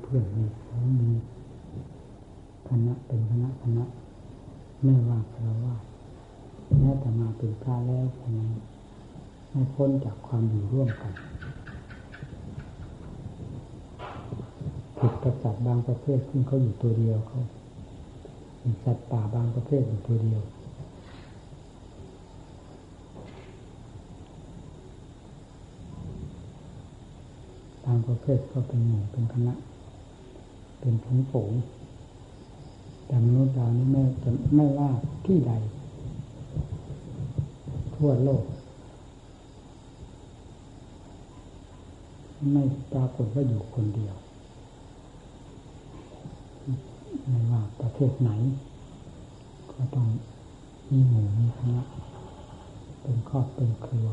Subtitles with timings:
[0.00, 1.10] เพื่อนมีเขามี
[2.68, 3.84] คณะเป็นคณะคณะ
[4.82, 5.74] ไม่ว่าคารวะ
[6.78, 8.48] แม้แต่มาเป็นพระแล้วยัง
[9.50, 11.14] ไม่พ้นจากความอยู่ร่วมกัน
[14.98, 17.40] ผิดกับสัตว์บางประเภทซึ่งเขาอยู่ตัวเดียวเขา
[18.84, 20.42] สัตว์ป่าบางประเภทอยู่ตัวเดียว
[27.84, 29.54] บางประเภทก็เป็นหมู่เป็นคณะ
[30.84, 31.50] เป็นผงผง
[33.06, 34.90] แต่มนุษย์เรานี้ไม่จะไม่ว่า
[35.26, 35.52] ที่ใด
[37.96, 38.44] ทั่วโลก
[42.52, 44.14] ไม่ปรากฏว่าอยู่คนเดียว
[47.28, 48.30] ไม่ว่าประเทศไหน
[49.72, 50.06] ก็ต้อง
[50.90, 51.82] มีหมู่มีคณะ
[53.02, 54.08] เป็นครอบเป็นครัว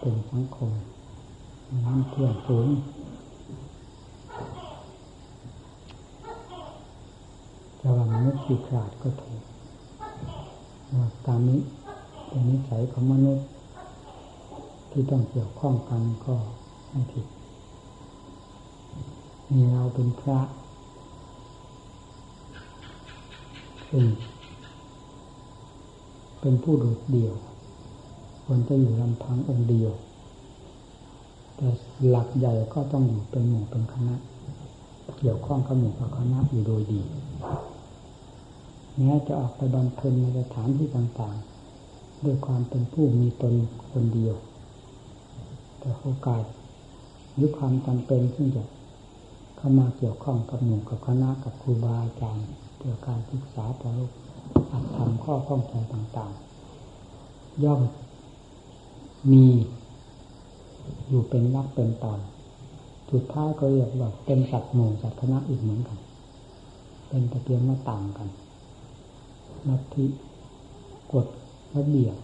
[0.00, 0.72] เป็นสังคม
[1.84, 2.68] น้ำเพื่อนฝูง
[7.80, 9.40] จะว่ามนุษย์ขี้ขลาดก็ถูก
[11.26, 11.60] ตามนี้
[12.28, 13.46] เป็นนิสัยของมนุษย์
[14.90, 16.34] ที่ต้องเกี่ยวข้องกันก็
[16.90, 17.26] ไม่ผิด
[19.52, 20.40] มีเราเป็นพระ
[23.90, 24.04] ซึ่ง
[26.40, 27.34] เป็นผู้โดดเดี่ยว
[28.44, 29.92] ควรจะอยู่ลำพังองค์เดียว
[31.56, 31.68] แต่
[32.08, 34.14] หลักใหญ่ก็ต้องอยู่เป็นหมู่เป็นคณะ
[35.18, 37.00] เกี่ยวข้องกับหมู่กับคณะอยู่โดยดี
[38.96, 43.54] แม้จะออกไปบำเพ็ญในสถานที่ต่างๆ ด้วยความเป็นผู้มีตน
[43.92, 44.34] คนเดียว
[45.78, 46.44] แต่โอกาส
[47.34, 48.62] หรือความจำเป็นซึ่งจะ
[49.56, 52.46] เข้ามาเกี่ยวข้องกับหมู่มกับคณะกับครูบาอาจารย์
[52.78, 53.90] เกี่ยวกับการศึกษาต่อ
[54.72, 57.80] อัดทำข้อข้องใจต่างๆ ย่อม
[59.32, 59.46] มี
[61.08, 62.20] อยู่เป็นรักเป็นตอน
[63.10, 65.98] สุดท้ายก็เรียกว่าเป็นสัตว์หมู่สัตว์คณะอีกเหมือนกัน
[67.08, 68.28] เป็นต่เพียงว่าต่างกัน
[69.68, 70.06] นัตทิ
[71.12, 71.26] กฎ
[71.76, 72.16] ระเบียบ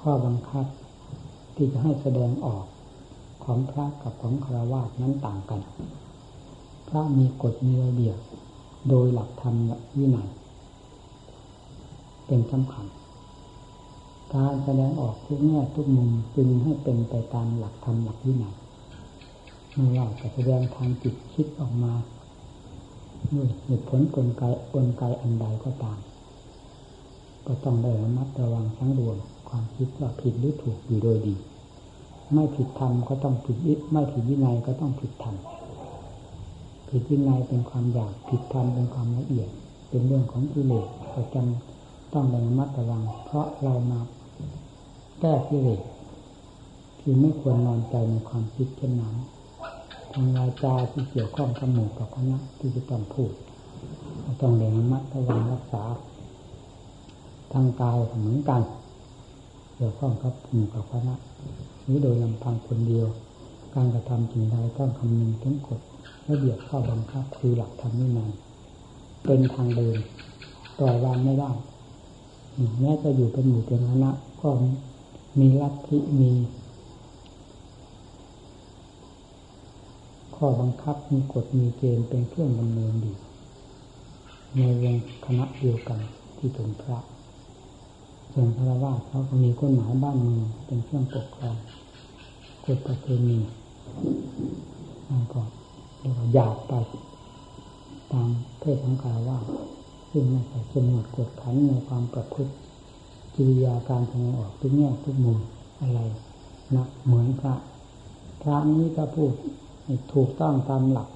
[0.00, 0.66] ข้อบังคับ
[1.54, 2.64] ที่จะให้แสดงออก
[3.44, 5.60] ของพระกับของครารวะนั้นต่างกัน
[6.88, 8.18] พระมีกฎมีระเบียบ
[8.88, 9.54] โดยหลักธรรม
[9.98, 10.28] วินัย
[12.26, 12.86] เป็นสำคัญ
[14.34, 18.54] การแสดงออกทุกแง่ทุกมุมจึงให้เป็นไปตามหลักธรรมหลักวินัย
[19.74, 21.92] ไม่ว่าจะแสดงทางจิตคิดออกมา
[23.34, 24.42] ด้วยเหตุผลกลไก
[24.74, 25.98] กลไกอันใดก็ตาม
[27.46, 29.16] ก็ต้องได้ระมัดระวังทั้งรวม
[29.48, 31.36] ความคิดว่าผิดหรือถูกอยู่โดยดี
[32.32, 33.56] ไม่ผิดธรรมก็ต้องผิด
[33.92, 35.36] ไม่ผิดวินัยก็ต้องผิดธรรม
[36.88, 39.48] ผิดวินัยเป็นความอยากผิดธรรมเป็นความละเอียด
[39.88, 44.00] เป็นเรื่องของกิเลสเราจำต้องระมัดระวัง เพราะเรามา
[45.20, 45.80] แก้กิเลส
[47.00, 49.14] ที่ไม่ควรนอนใจในความคิดเช่นนั้น
[50.12, 53.32] ทางวาจาที่เกี่ยวข้องกับหมู่กับคณะที่จะต้องพูด
[54.40, 55.82] ต้องเรียนระมัดระวังรักษา
[57.54, 58.62] ทางกายเหมือนกัน
[59.76, 61.14] เกี่ยวข้องกับหมู่กับคณะ
[61.82, 63.08] หรือโดยลำพังคนเดียว
[63.74, 65.80] การกระทำสิ่งใดต้องคำนึงถึงกฎ
[66.28, 68.32] ระเบียบข้อบังคับคือหลักธรรมนินัย
[69.24, 69.98] เป็นทางเดิน
[70.78, 71.50] ปล่อยวางไม่ได้
[72.80, 74.10] แม้จะอยู่เป็นหมู่เป็นคณะ
[74.42, 74.48] ก็
[75.40, 76.32] มีลัทธิมี
[80.36, 83.12] ข้อบังคับมีกฎมีเกณฑ์เป็นเครื่องดำเนินดี
[84.58, 85.98] ในวงคณะเดียวกัน
[86.36, 86.98] ที่เป็นพระ
[88.36, 91.56] ส่วนพระวาเขาก็มีกฎหมายบ้านเมืองเป็นเครื่องปกครอง
[92.64, 93.38] กฎประเพณี
[95.08, 95.40] นั่นก็
[95.98, 96.72] เรียกว่าหยาบไป
[98.12, 98.28] ตาม
[98.60, 99.38] เพศของคารวา
[100.10, 102.52] ซึ่งไม่ใส่สมวดกดขันในความประพฤติ
[103.34, 105.38] กิริยาการแสดงออกทุกแง่ทุกมุม
[105.80, 106.00] อะไร
[106.74, 107.54] นะเหมือนพระ
[108.42, 109.32] พระนี้ก็พูด
[110.12, 111.08] ถูกต้องตามหลัก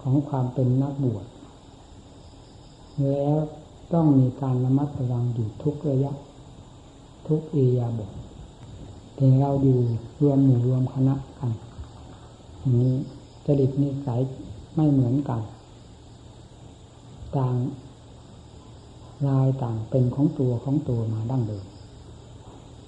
[0.00, 1.26] ของความเป็นนักบวช
[3.00, 3.36] แล้ว
[3.94, 6.12] ต้องมีการระมัดระวังอยู่ทุกระยะ
[7.28, 8.10] ทุกเอียาบท
[9.16, 9.78] แต่เราอยู่
[10.22, 11.52] รวมหมู่รวมคณะกัน
[12.74, 12.92] นี้
[13.46, 14.20] จริตนิสัย
[14.74, 15.40] ไม่เหมือนกัน
[17.36, 17.56] ต่าง
[19.26, 21.66] รายต่างเป็นของตัวของตัวมาดั้งเดิม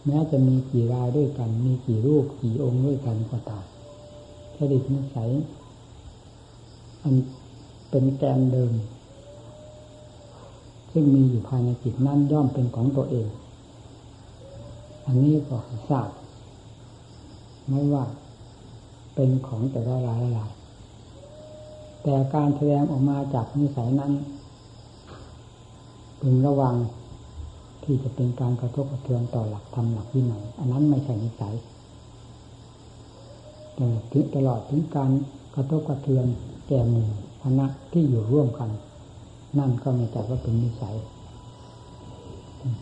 [0.07, 3.65] แม้จะมีกี่รายด้วยกัน มีกี่รูปกี่องค์ด้วยกันก็ตาม
[4.57, 5.31] จริตนิสัย
[7.03, 7.15] อัน
[7.91, 8.73] เป็นแกนเดิม
[10.99, 13.29] ซึ่งมีอยู่ภายในจิตนั่นย่อมเป็นของตัวเอง
[15.07, 15.59] อันนี้ก็
[15.89, 16.09] ทราบ
[17.69, 18.05] ไม่ว่า
[19.15, 20.51] เป็นของแต่ละรายละลาย
[22.03, 24.13] แต่การแสดงออกมาจากนิสัยนั้น
[26.21, 26.75] พึงระวัง
[27.85, 31.55] ที่จะเป็นการกระทบกระเทือนต่อหลักธรรมหลักวินัยอันนั้นไม่ใช่นิสัย
[33.75, 35.11] แต่ถึงตลอดถึงการ
[35.55, 36.27] กระทบกระเทือน
[36.69, 37.09] แก่หมู่
[37.43, 38.71] คณะที่อยู่ร่วมกัน
[39.59, 40.97] นั่นก็ไม่จัดว่าเป็นนิสัย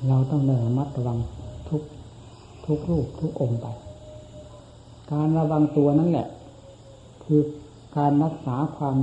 [0.08, 1.18] เราต้องระมัดระวัง
[1.68, 1.82] ทุก
[2.66, 3.66] ทุกรูปทุกองค์ไป
[5.12, 6.28] การระวังตัวนั่นแหละ
[7.24, 7.40] คือ
[7.96, 8.96] การรักษาความ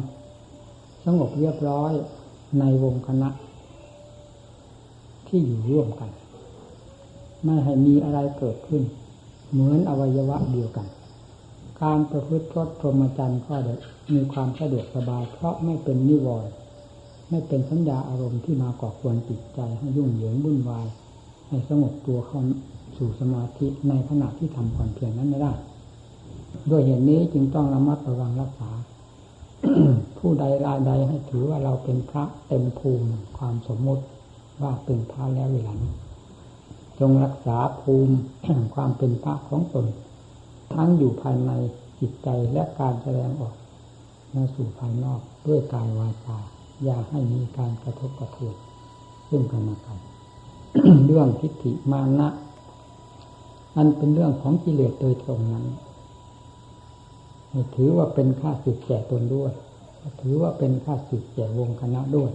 [1.05, 1.91] สงบเรียบร้อย
[2.59, 3.29] ในวงคณะ
[5.27, 6.09] ที่อยู่ร่วมกัน
[7.43, 8.83] ไม่ให้มีอะไรเกิดขึ้น
[9.51, 10.87] เหมือนอวัยวะเดียวกัน
[11.83, 13.55] การประพฤติพรตพรหมจรรย์ก็
[14.13, 16.51] มีความสะดวกสบาย เพราะไม่เป็นนิวรณ์
[17.31, 20.87] ไม่เป็นสัญญาอารมณ์ที่มาก่อควรจิตใจให้ยุ่งเหยิงวุ่นวาย
[21.47, 22.41] ให้สงบตัวเข้า
[22.97, 25.53] สู่สมาธิในขณะที่ทำความเพียรนั้นไม่ได้
[26.69, 28.71] ด้วยเหตุนี้จึงต้องระมัดระวังรักษา
[30.17, 33.05] ผู้ใดรายใดให้ถือว่าเราเป็นพระเต็มภูมิ
[33.37, 34.03] ความสมมติ
[34.61, 35.93] ว่าเป็นพระแล้วเวลานี้
[36.99, 38.15] จงรักษาภูมิ
[38.75, 39.85] ความเป็นพระของตน
[40.73, 41.51] ทั้งอยู่ภายใน
[41.99, 43.53] จิตใจและการแสดงออก
[44.35, 46.37] มาสู่ภายนอกด้วยกายวาจา
[46.83, 48.55] อย่าให้มีการกระทบกระเทือน
[49.29, 49.97] ซึ่งกันและกัน
[51.05, 52.29] เรื่องทิฏฐิมานะ
[53.75, 55.65] อันเป็นเรื่องของกิเลสโดยตรงนั้น
[57.75, 59.51] ถือว่าเป็นค่าสิทธิ์แก่ตนด้วย
[60.21, 62.31] ถือว่าเป็นค่าสิทธิ์แก่วงคณะด้วย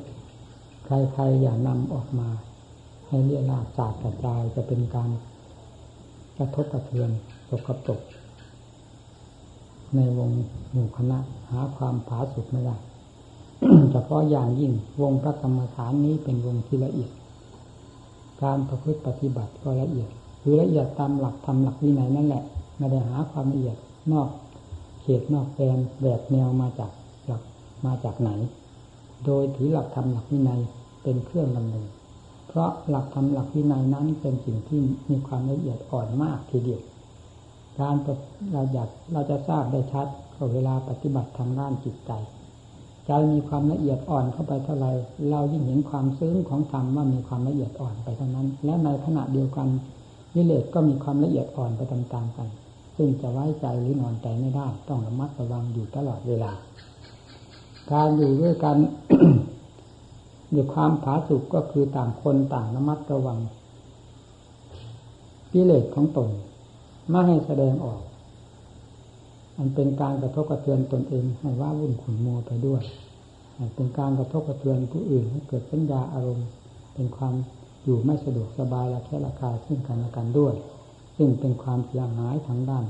[0.85, 2.29] ใครๆอย่านำออกมา
[3.09, 5.11] ให้เรียลาศาสตร์กระจายจะเป็นการ
[6.39, 7.11] กระทบกระเทือน
[7.49, 8.01] ตกกระตก
[9.95, 10.31] ในวง
[10.71, 11.19] หมู่คณะ
[11.51, 12.77] หาความผาสุกไม่ได้
[13.93, 17.11] เฉพาะอย่างยิ่งวงพระกรรมฐานนี้เป็นวงที่ละเอียด
[18.43, 20.09] การประพฤติปฏิบัติก็ละเอียด
[20.41, 22.45] คือละเอียดตามหลักทำหลักวินัยนั่นแหละ
[22.77, 23.77] ไม่ได้หาความละเอียด
[24.13, 24.29] นอก
[25.03, 26.91] เขตนอกแดนแบบแนวมาจาก
[27.27, 27.43] หลัก
[27.87, 28.31] มาจากไหน
[29.25, 30.61] โดยถือหลักธรรมหลักวินัย
[31.03, 31.89] เป็นเครื่องดำเนิน
[32.49, 34.81] เพราะหลักธรรมหลักวินัยนั้นเป็นสิ่งที่
[35.11, 36.83] มีความละเอียดอ่อนมากทีเดียว
[37.79, 37.97] การ
[38.53, 42.13] เราอยากเราจะทราบได้ชัดก็เวลาปฏิบัติทางด้านจิตใจ
[43.07, 44.87] ใจมีความละเอียดอ่อนเข้าไปเท่าไร
[45.31, 49.69] เรายิ่งเห็นความซึ้งของธรรมว่ามีความละเอียดอ่อนไปเท่านั้น และในขณะเดียวกัน
[50.35, 52.49] วิเลศก็มีความละเอียดอ่อนไปตามๆกัน
[52.97, 56.53] ซึ่งจะไว้ใจหรือนอนใจไม่ได้ ต้องระมัดระวังอยู่ตลอดเวลา
[57.93, 58.77] การอยู่ด้วยกัน
[60.55, 63.39] ด้วยความผาสุกก็คือต่างคนต่างระมัดระวัง
[65.53, 66.31] วิเลศของตน
[67.11, 68.01] ไม่ให้แสดงออก
[69.59, 72.83] มันเป็นการกระทบกระเทือนตนเองให้ว่าวุ่นขุนมัวไปด้วย
[73.75, 76.49] เป็นการกระทบกระเทือนผู้อื่นให้เกิดสัญญาอารมณ์
[76.95, 77.35] เป็นความ
[77.85, 80.55] อยู่ไม่สะดวกสบายและแค่ราคาซึ่งกันและกันด้วย
[81.17, 82.85] ซึ่งเป็นความเสียหายทางด้าน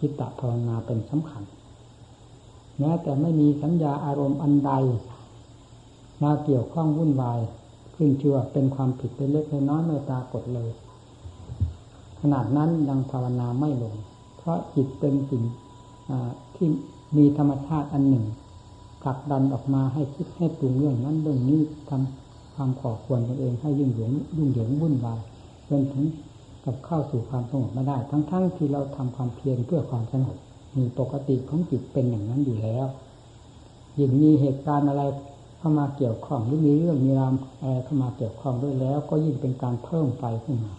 [0.00, 1.42] จิตตภาวนาเป็นสำคัญ
[2.78, 4.72] แม้แต่ไม่มีสัญญาอารมณ์อันใด
[6.22, 7.40] มาเกี่ยวข้องวุ่นวาย
[7.94, 10.70] ขึ้นเชื่อเป็นความผิดเป็นเล็กน้อยไม่ปรากฏเลย
[12.20, 13.94] ขนาดนั้นยังภาวนาไม่ลง
[14.40, 15.42] เพราะจิตเป็นสิ่ง
[16.56, 16.68] ที่
[17.16, 18.24] มีธรรมชาติอันหนึ่ง
[19.02, 25.20] ผลักดันออกมาให้คิดให้ปรุงเรื่องนั้นเรื่องนี้ทำความขอควรตนเองให้ยุ่งเหยิงยุ่งเหยิงวุ่นวาย
[25.68, 26.04] จนถึง
[26.64, 30.36] กับเข้าสู่ความสงบไม่ได้ ทั้งๆทที่เราทำความเพียรเพื่อความสงบ
[30.76, 32.86] มีปกติของจิตเป็นอย่างนั้นอยู่แล้ว
[33.98, 35.02] ยิ่งมีเหตุการณ์อะไร
[35.58, 40.74] เข้ามาเกี่ยวข้องหรือมีเรื่องมีรามอะไรเข้ามาเกี่ยวข้องด้วยแล้ว ก็ยิ่งเป็นการเพิ่มไฟขึ้นมา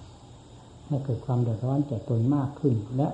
[0.87, 3.07] ให้เกิดความเดือดร้อนแก่ตนมากขึ้น และ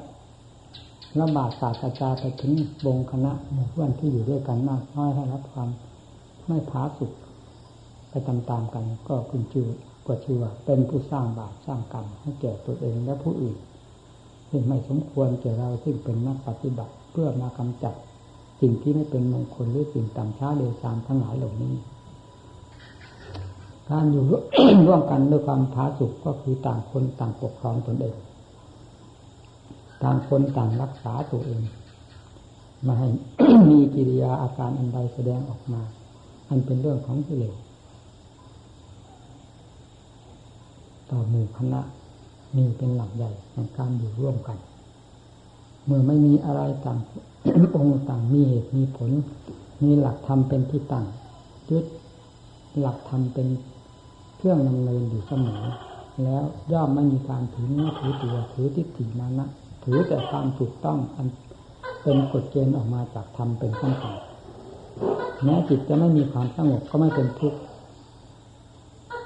[1.21, 2.51] ระบาดศาสตราจารย์ไปถึง
[2.85, 5.69] วงคณะหมู่เพื่อนที่อยู่ด้วยกันมากน้อยให้รับความ
[6.47, 7.11] ไม่ผาสุก
[8.09, 9.67] ไปตามๆกัน ก็คุณชื่อ
[10.07, 13.57] ก็ชื่อว่าเป็นผู้สร้างบาปสร้างกรรมให้แก่ตัวเองและผู้อื่น
[14.49, 17.93] ซึ่งไม่สมควรแก่เราซึ่งเป็นนักปฏิบัติเพื่อมากำจัด
[18.61, 21.73] สิ่งที่ไม่เป็นมงคลหรือสิ่งต่ำช้าเร็วซามทั้งหลายเหล่านี้
[23.89, 24.25] การอยู่
[24.87, 28.15] ร่วมกันด้วยความผาสุกก็คือต่างคนต่างปกครองตนเอง
[30.03, 31.61] ต่างคนต่างรักษาตัวเอง
[32.87, 33.07] มาให้
[33.69, 35.81] มีกิริยาอาการอันใดแสดงออกมา
[36.49, 37.55] อันเป็นเรื่องของกิเลส
[41.09, 41.81] ต่อหมู่คณะ
[42.55, 44.57] มีเป็นหลักใหญ่ในการอยู่ร่วมกัน
[45.85, 46.99] เมื่อไม่มีอะไรต่าง
[47.75, 49.11] องค์ต่างมีเหตุมีผล
[49.83, 51.05] มีหลักธรรมเป็นที่ตั้ง
[51.69, 51.85] ยึด
[52.79, 53.47] หลักธรรมเป็น
[54.37, 55.63] เครื่องนำเนินอยู่เสมอ
[56.23, 59.47] แล้วย่อมไม่มีการถือเนื้อถือตัวถือทิฏฐิมานะ
[59.89, 61.27] ถือแต่ความถูกต้องอัน
[62.03, 64.19] เป็นกฎเกณฑ์ออกมาจากธรรมเป็นขั้นตอน
[65.43, 67.59] แม้จิตจะไม่มีความสงบก็ไม่เป็นทุกข์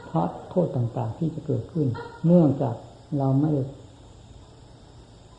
[0.06, 1.88] เพราะโทษต่างๆที่จะเกิดขึ้น
[2.26, 2.76] เนื่องจาก
[3.18, 3.52] เราไม่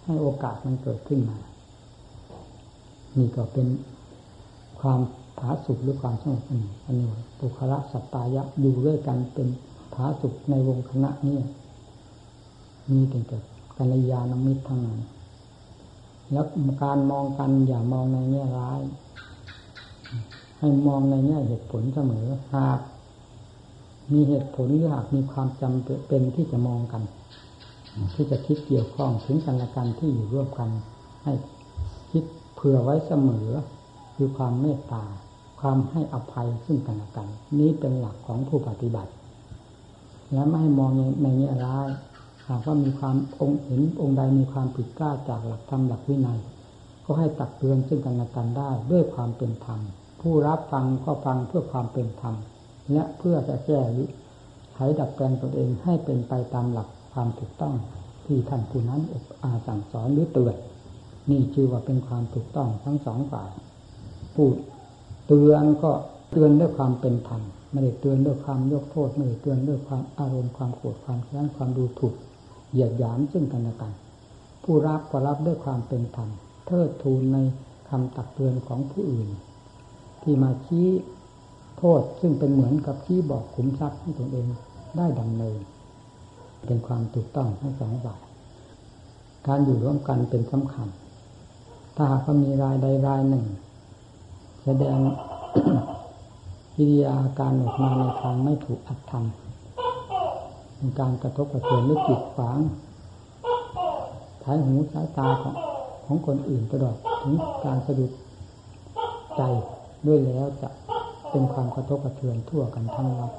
[0.05, 1.39] ให้โอกาสมันเกิดขึ้นมา
[3.19, 3.67] นี่ก็เป็น
[4.81, 5.01] ความ
[5.39, 7.07] ผาสุกหรือความสงบอันนี้อันนี้
[7.39, 9.49] ปุคละสัตตายะอยู่ด้วยกันเป็น
[9.95, 11.39] ผาสุกในวงคณะนี้
[12.93, 13.39] มีแต่
[13.83, 15.01] กัลยาณมิตรทั้งนั้น
[16.33, 16.47] แล้ว
[16.83, 18.81] การมองกันอย่ามองในแง่ร้าย
[20.59, 22.81] ให้มองในแง่เหตุผลเสมอหาก
[24.13, 27.03] มีเหตุผลหรือหากมีความจำเป็นที่จะมองกัน
[28.15, 30.71] ที่จะคิดเกี่ยวข้องถึงกันและกันที่อยู่ร่วมกัน
[31.25, 31.33] ให้
[32.11, 32.25] คิด
[32.55, 33.49] เผื่อไว้เสมอ
[34.15, 35.05] คือความเมตตา
[35.61, 39.13] ความให้อภัยซึ่งกันและกัน นี้เป็นหลักของผู้ปฏิบัติ
[40.33, 40.91] และไม่ให้มอง
[41.23, 41.89] ในแง่ร้าย
[42.49, 46.41] หากว่ามีความองค์เห็นองค์ใดมีความผิดพลาดจากหลักธรรมหลักวินัย
[47.05, 49.81] ก็ให้ตักเตือนซึ่งกันและกันได้ด้วยความเป็นธรรม
[50.21, 52.35] ผู้รับฟังก็ฟังเพื่อความเป็นธรรม
[52.93, 53.81] และเพื่อจะแก้
[54.75, 57.75] ไขดัดแปลงตนเองให้เป็นไปตามหลักความถูกต้อง
[58.27, 60.57] ที่ท่านผู้นั้นอบอาสั่งสอนหรือเตือน
[61.31, 63.51] นี่ชื่อว่าเป็นความถูกต้องทั้งสองฝ่าย
[64.35, 64.55] พูด
[65.27, 65.91] เตือนก็
[66.31, 72.15] เตือนด้วยความเป็นธรรมไม่ได้เตือนด้วยความยกโทษไม่ได้เตือนด้วยความอารมณ์ความโกรธความแค้นความดูถูก
[72.73, 73.93] เหยียดหยามซึ่งกันและกัน
[74.63, 76.29] ผู้รับก็รับด้วยความเป็นธรรม
[76.67, 77.39] เทิดทูนใน
[77.89, 79.29] คำตักเตือนของผู้อื่น
[80.23, 80.89] ที่มาชี้
[81.79, 84.47] โทษซึ่งเป็นเหมือนกับชี้บอกขุมทรัพย์ให้ตนเอง
[84.97, 85.59] ได้ดำเนิน
[86.67, 88.21] เป็นความถูกต้องทั้งสองฝ่าย
[89.47, 90.89] การอยู่ร่วมกันเป็นสำคัญ
[91.97, 93.45] ถ้าหากมีรายใดรายหนึ่ง
[94.65, 94.99] แสดง
[96.77, 99.42] กิริยาการออกมาในทางไม่ถูกอัตธรรมเป็น
[101.01, 102.59] การกระทบกระเทือนหรือจิตฝัง
[104.43, 105.55] ท้ายหูสายตาของ
[106.05, 107.35] ของคนอื่นตลอดถึง
[107.65, 108.11] การสะดุด
[109.37, 109.43] ใจ
[110.07, 110.69] ด้วยแล้วจะ
[111.31, 113.33] เป็นความกระทบกระเทือนทั่วกันทั้งวัด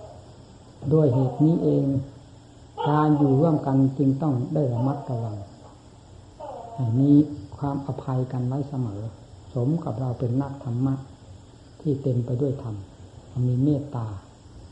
[0.93, 1.85] ด้วยเหตุนี้เอง
[2.89, 5.35] การอยู่ร่วมกันจึงต้องได้ระมัดระวัง
[7.00, 7.12] มี
[7.57, 9.01] ความอภัยกันไว้เสมอ
[9.53, 10.93] สมกับเราเป็นนักธรรมะ
[11.81, 12.75] ที่เต็มไปด้วยธรรม
[13.47, 14.05] มีเมตตา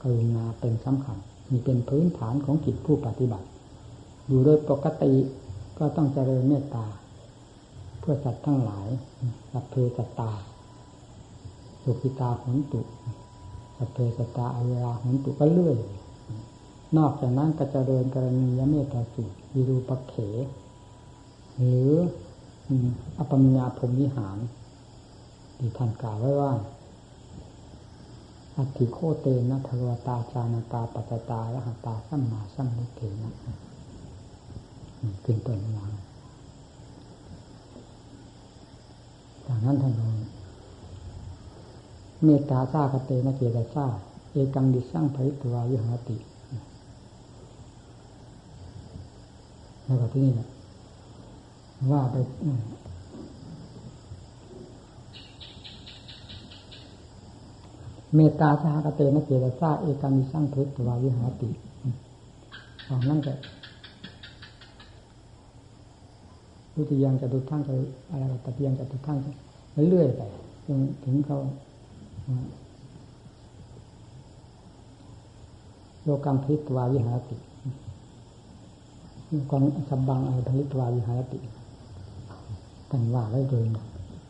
[0.01, 1.17] กรุณาเป็นสำคัญ
[1.51, 3.47] มีเป็นพื้นฐานของจิตผู้ปฏิบัติ
[4.27, 5.13] อยู่โดยปกติ
[5.77, 6.85] ก็ต้องเจริญเมตตา
[7.99, 8.87] เพื่อสัตว์ทั้งหลาย
[9.51, 10.31] สัพเพสัตตา
[11.83, 12.81] สุขิตาหุนตุ
[13.77, 15.77] สัพเพสัตตาอเวลาหุนตุก็เลื่อย
[16.97, 20.15] นอกจากนั้นก็จะเดินกรณียเมตตาสูตรวิรูปเข
[21.57, 21.89] หรือ
[23.17, 24.37] อปัญญาพรมวิหาร
[25.57, 26.51] ที่ท่านกล่าวไว้ว่า
[28.57, 33.31] อัติโคเตนะทวตาจานาตาปัจตาและหตาสัมมาสัมพุทเถนะ
[35.23, 35.91] ขึ้นต้นหลัง
[39.45, 40.13] จากนั้นท่านบอก
[42.23, 43.85] เมตตาซาคเตนะเกตาซา
[44.31, 46.17] เอกังดิสังภริตวาวิหาติ
[49.85, 50.47] แล้วก็ที่นี่แหละ
[51.91, 52.15] ว่าไป
[58.15, 61.49] เมตตาสหกเตนะเกตซาเอกัมิสร้างพชรวาวิหาติ
[62.85, 63.33] เอานั่นก็
[66.75, 67.73] รุติยังจะดูทั้งจะ
[68.11, 69.17] อะไรตะเพียงจะดูทั้ง
[69.89, 70.21] เรื่อยไป
[70.65, 71.37] จนถึงเขา
[76.03, 77.35] โลกังพิทวาวิหาติ
[79.51, 81.39] กองสับบังอะไรทลิตวาวิหารติ
[82.89, 83.65] ท่านว่าไว้โดย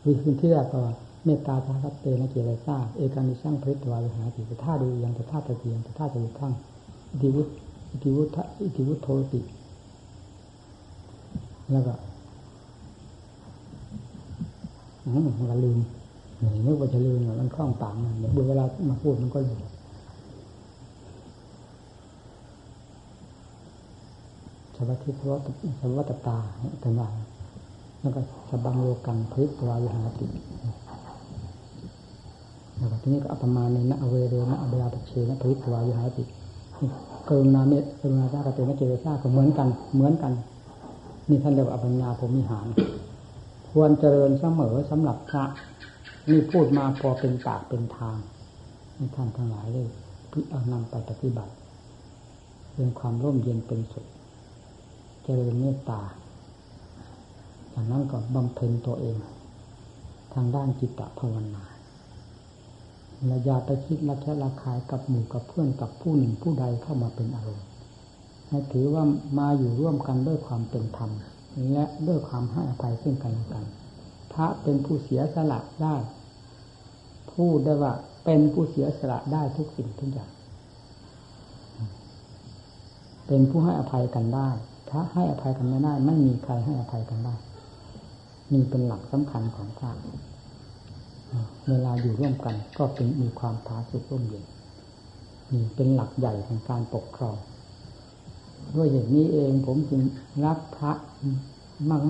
[0.04, 0.80] วิธีที่แรกก็
[1.24, 6.52] เมตตาทัพเตนะเกลัยซาเอกานิสร้างพริตวาวิหาติแต่ท่าดูยังแต่ท่าตะเกียงแต่ท่าจะอยู่ข้ง
[7.10, 7.48] อิทิวุฒ
[7.90, 9.40] อิทิวุฒอิทิวุฒโทติ
[11.72, 11.94] แล้วก็
[15.06, 15.78] อืมเราลืม
[16.66, 19.58] นึกว่าจะลืมมันคล่องปากมันเดี๋ยวเวลามาพูดมันก็ลืม
[24.88, 26.38] วัติสวัสวัตตา
[26.82, 27.12] ต่าง
[28.00, 30.26] แล้วก็สบังโลกังพริตวาวิหาติ
[33.02, 36.24] ทีนี้ก็อัปมาในนะเวเรนะอเบยาตเชนะพริตวาวิหาติ
[37.28, 40.32] กรุณาเมตกรุณาญาเตนะเจริญาก็เหมือนกัน เหมือนกัน
[41.28, 42.66] นี่ท่านเรียกว่าอภิญญาผมมิหาร
[43.70, 45.44] ควรเจริญเสมอสำหรับพระ
[46.30, 48.16] นี่พูดมาพอเป็นปากเป็นทาง
[48.94, 49.82] ให้ท่านทั้งหลายได้
[50.32, 51.52] พิจารณาไปปฏิบัติ
[52.74, 54.06] เป็นความร่มเย็นเป็นสุข
[55.24, 56.00] เจริญเมตตา
[57.74, 59.16] จากนั้นก็บำเพ็ญตัวเอง
[60.34, 61.64] ทางด้านจิตตภาวนา
[63.30, 67.66] ระยาไปคิดละแค่ละคายกับหมู่กับเพื่อนกับผู้หนึ่งผู้ใดเข้ามาเป็นอารมณ์
[68.48, 69.04] ให้ถือว่า
[69.38, 71.10] มาอยู่ร่วมกันด้วยความเป็นธรรม
[71.72, 73.64] และด้วยความให้อภัยซึ่งกันและกัน
[74.32, 75.96] พระเป็นผู้เสียสละได้
[77.32, 77.92] พูดได้ว่า
[78.24, 80.30] เป็นผู้เสียสละได้ทุกสิ่งทุกอย่าง
[83.26, 84.48] เป็นผู้ให้อภัยกันได้
[84.90, 87.34] ถ้าให้อภัยกันไม่ได้ ไม่มีใครให้อภัยกันได้
[88.52, 89.90] นี่เป็นหลักสำคัญของพระ
[91.68, 94.44] เวลาอยู่ร่วมกัน ก็เป็นมีความผาสุกร่มเย็น
[95.52, 97.36] นี่เป็นหลักใหญ่ของการปกครอง
[98.74, 100.02] ด้วยเหตุนี้เองผมจึง
[100.44, 100.92] รักพระ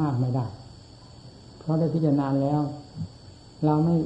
[0.00, 0.46] มากๆไม่ได้
[1.58, 2.60] เพราะได้พิจารณาแล้ว
[3.64, 3.96] เราไม่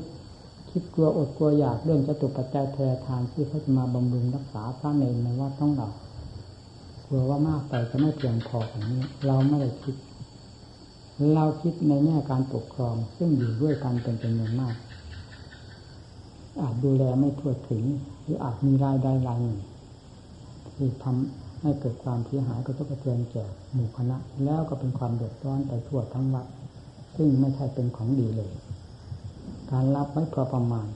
[0.70, 5.88] คิดกลัวอดกลัวอยากเรื่องจตุปัจจัยแทนทานที่เขาจะมาบำรุงรักษาพระเนรในวัดต้องเรา
[7.06, 9.94] กลัวว่ามากไปจะไม่เพียงพออย่างนี้ เราไม่ได้คิด
[11.34, 14.74] เราคิดในแง่การปกครอง ซึ่งอยู่ด้วยกันเป็นจำนวนมาก
[16.62, 17.84] อาจดูแลไม่ทั่วถึง
[18.22, 19.60] หรืออาจมีรายได้รายหนึ่ง
[20.76, 26.46] ที่ทำให้เกิดความเสียหายกระทบกระเทือนแก่หมู่คณะ แล้วก็เป็นความเดือดร้อนไปทั่วทั้งวัด
[27.16, 28.52] ซึ่งไม่ใช่เป็นของดีเลย
[29.70, 30.86] การรับไม่พอประมาณ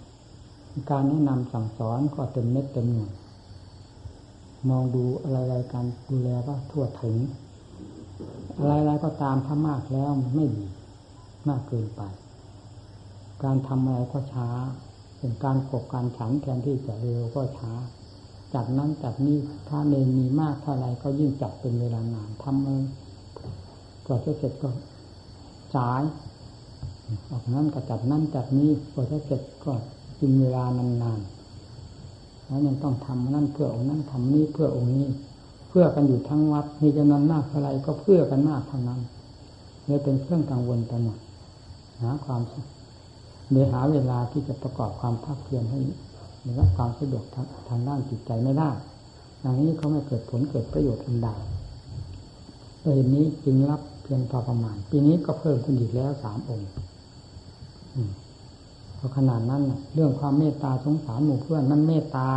[0.90, 3.12] การแนะนำสั่งสอนก็เต็มเม็ดเต็มหน่วย
[4.68, 7.16] มองดูอะไรๆการดูแลว่าทั่วถึง
[8.58, 10.66] อะไรๆก็ตามถ้ามากแล้วไม่ดี
[11.48, 12.02] มากเกินไป
[13.44, 14.48] การทำอะไรก็ช้า
[15.20, 17.72] เป็นการกบการฉันแทนที่จะเร็วก็ช้า
[18.54, 22.82] จัดนั้นจัดนี้ถ้าเนมีมากเท่าไรก็ยิ่งจัดเป็นเวลานานทำเลย
[24.06, 24.70] กว่าจะเสร็จก็
[25.74, 26.02] สาย
[27.30, 29.72] ออกนั้นก็จัดนั้นจัดนี้กว่าจะเสร็จก็
[30.20, 35.08] กินเวลานานๆแล้วยังต้องทำนั่นเพื่อองค์นั้นทำนี้เพื่อองค์นี้
[35.68, 39.00] เพื่อกันอยู่ทั้งวัดมีจำนวนมากเท่าไรก็เพื่อกันมากเท่านั้น
[39.86, 41.18] เลยเป็นเครื่องกังวลไปหมด
[42.00, 42.66] หาความสุข
[43.50, 45.78] เดี๋ยหาเวลาที่จะประกอบความภาคเพียรให้
[46.42, 47.24] ได้รับความสะดวก
[47.68, 48.70] ทางด้านจิตใจไม่ได้
[49.40, 51.28] อย่างนี้เขาไม่เกิดผลเกิดประโยชน์อันใด
[52.82, 56.70] เอยนี้จึงรับเพียงพอประมาณ ปีนี้ก็เพิ่มขึ้นอีกแล้วสามองค์
[58.96, 59.62] เพราะขนาดนั้น
[59.94, 62.28] เรื่องความเมตตาสงสารหมู่เพื่อนมันเมตตา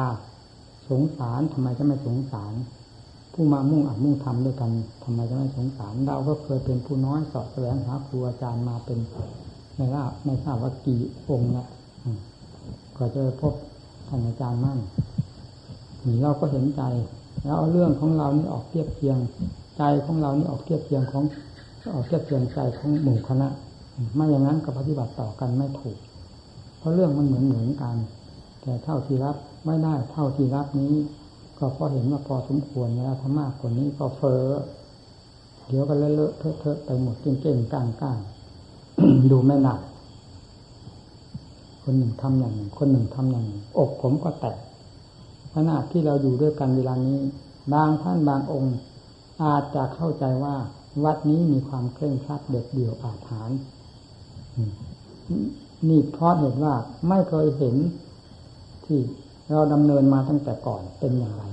[0.89, 2.53] สงสารทำไมจะไม่สงสาร
[3.33, 4.71] ผู้มามุ่งอัดมุ่งทำด้วยกัน
[5.03, 8.99] ทำไมจะไม่สงสารเราก็เคยเป็นผู้น้อยสอบแสวงหาครูอาจารย์มาเป็น
[9.75, 11.67] ไม่ทราบไม่ทราบว่ากี่องค์นะ
[12.97, 13.53] ก็จะพบ
[14.07, 14.79] ท่านอาจารย์มั่น
[16.05, 16.81] นี่เราก็เห็นใจ
[17.43, 19.17] แล้วเอาเรื่องของเรานี่ออกเทียบเทียง
[19.77, 21.23] ใจของเรานี่ออกเทียบเทียงของ
[21.93, 23.47] ออกเทียบเทียงใจของหมู่คณะ
[24.15, 25.97] ไม่อย่างนั้นก็ปฏิบัติต่อกันไม่ถูก
[26.79, 27.95] เพราะเรื่องมันเหมือนเหมือนกัน
[28.61, 30.93] แต่เท่าที่รับไม่ได้เท่าที่รับนี้
[31.59, 34.53] ก็พอเห็นว่าพอสมควรแล้วถ้ามากกว่านี้ก็เฟอ้อ
[35.67, 38.19] เดี๋ยวก็เลอะเลอะเทอะเทอะไปหมดเก่งๆก้างก้าง
[39.31, 39.79] ดูไม่หนัก
[41.83, 44.57] คนหนึ่งทำอย่างหนึ่ง คนหนึ่งทำอย่างหนึ่งอกผมก็แตก
[45.53, 47.19] ขณะที่เราอยู่ด้วยกันเวลานี้
[47.73, 48.75] บางท่านบางองค์
[49.43, 50.55] อาจจะเข้าใจว่า
[51.03, 53.59] วัดนี้มีความเคร่งครัดเด็ดเดี่ยวอาถรรพ์
[55.89, 56.73] นี่เพราะเหตุว่า
[57.09, 57.75] ไม่เคยเห็น
[58.85, 58.99] ที่
[59.51, 61.43] เราดำเนินมาตั้งแต่ก่อนเป็นอย่างไร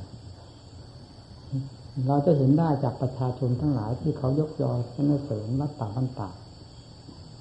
[2.08, 6.30] เราจะเห็นได้จากประชาชนทั้งหลายที่เขายกยอสนเสริมวัดป่าบันตา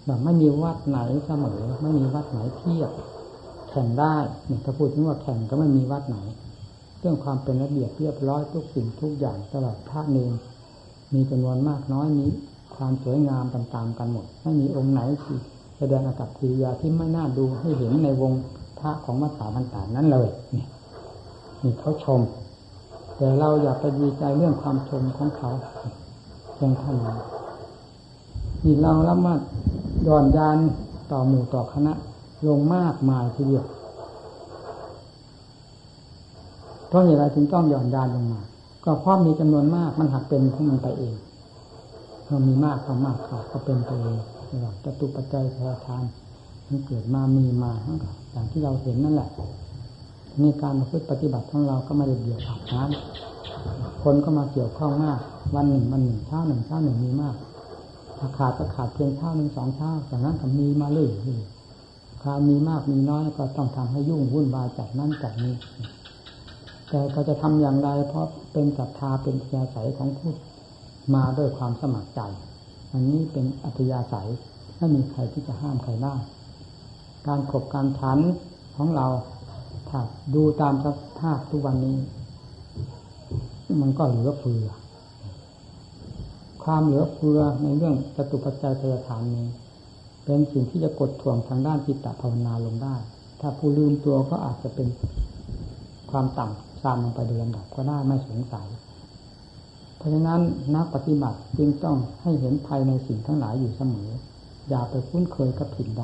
[0.09, 2.91] แบบไม่มีวัดไหนเสมอไม่มีวัดไหนเทียบ
[3.69, 4.15] แข่งได้
[4.47, 6.17] เนี่ยถ้าพูดถึงว่าแข่งก็ไม่มีวัดไหน
[6.99, 10.33] เรื่องความเป็นระเบียบเรียบร้อยทุกสิ่งทุกอย่างตลอดพระเนร
[11.13, 12.31] มีจำนวนมากน้อยนี้
[12.75, 15.37] ความสวยงามตามๆกันหมด ไม่มีองค์ไหนที่
[15.77, 18.31] แสดงอากับกิริยาที่ไม่น่าดูให้เห็นในวง
[18.79, 20.65] พระของมัสสาบันตานั้นเลยนี่
[21.63, 22.21] นี่เขาชม
[23.17, 25.51] แต่เราอย่าไปดีใจเรื่องความชมของเขา
[26.53, 27.17] เพียงเท่านั้น
[28.63, 29.33] นี่เรารับมา
[30.09, 30.57] ย่อนยาน
[31.11, 31.93] ต่อหมู่ต่อคณะ
[32.47, 33.65] ลงมากมายทีเดียว
[36.87, 38.41] เพราะเหตุไรจึงต้องหย่อนยานลงมา
[38.83, 41.15] ก็เพราะมีจำนวนมากมันหักเป็นของมันไปเอง
[42.29, 44.19] มันมีมากก็มากขาก็เป็นไปเอง
[44.83, 46.03] จตุปัจจัยแทนทาน
[46.69, 47.97] มันเกิดมามีมาทั้ง
[48.31, 49.29] อย่างที่เราเห็นนั่นแหละ
[50.41, 55.19] นี่การมาพึ่งปฏิบัติของเราก็ไม่ได้เดี่ยวขาดน้ำคนก็มาเกี่ยวข้องมาก
[55.55, 57.35] วันหนึ่งวันหนึ่งเช้าหนึ่งเช้าหนึ่งมีมาก
[58.19, 65.55] ถ้าขาดก็ขาดเพียงเท่าหนึ่งสองเท่าจากนั้นก็มีมาเรื่อยๆขาดมีมากมีน้อยก็ต้องทำให้ยุ่งวุ่นวายจากนั้นจากนี้
[66.89, 70.31] แต่ก็จะทำอย่างไรเพราะเป็นศรัทธาเป็นยาศัยของผู้
[71.15, 72.21] มาด้วยความสมัครใจ
[72.91, 74.29] อันนี้เป็นอัธยาศัย
[74.77, 76.15] ไม่มีใครที่จะห้ามใครได้
[77.27, 78.19] การขบการฉัน
[78.75, 79.07] ของเรา
[79.89, 79.99] ถ้า
[80.35, 80.85] ดูตามส
[81.19, 81.97] ภาพทุกวันนี้
[83.81, 84.69] มันก็เหลือเฟือ
[86.71, 89.47] ความเหลือเฟือในเรื่องจตุปัจจัยพยาฐานนี้
[90.25, 92.95] เป็นสิ่งที่จะกดถ่วงทางด้านจิตตภาวนาลงได้
[93.39, 94.87] ถ้าผู้ลืมตัวก็อาจจะเป็น
[96.11, 98.67] ความต่ำซามลงไปเดือนดับก็ได้ไม่สงสัย
[99.97, 100.41] เพราะฉะนั้น
[100.75, 104.09] นักปฏิบัติจึงต้องให้เห็นภัยในสิ่งทั้งหลายอยู่เสมอ
[104.69, 106.03] อย่าไปคุ้นเคยกับสิ่งใด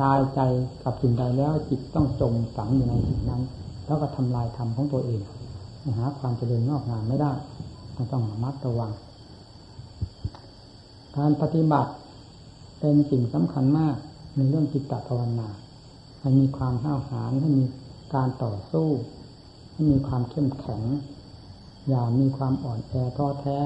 [0.00, 0.40] ตายใจ
[0.84, 3.42] กับสิ่งใดแล้วจิตต้องจมฝังอยู่ในสิ่งนั้น
[3.86, 5.20] แล้วก็ทำลายธรรมของตัวเอง
[5.98, 7.32] หาความเจริญงอกงามไม่ได้
[8.12, 8.92] ต้องระมัดระวัง
[11.18, 11.92] การปฏิบัติ
[12.80, 13.96] เป็นสิ่งสำคัญมาก
[14.36, 15.48] ในเรื่องจิตตภาวนา
[16.20, 17.64] ให้มีความห้าวหาญให้มี
[18.14, 18.88] การต่อสู้
[19.72, 20.82] ให้มีความเข้มแข็ง
[21.88, 23.58] อย่ามีความอ่อนแอท้อแท้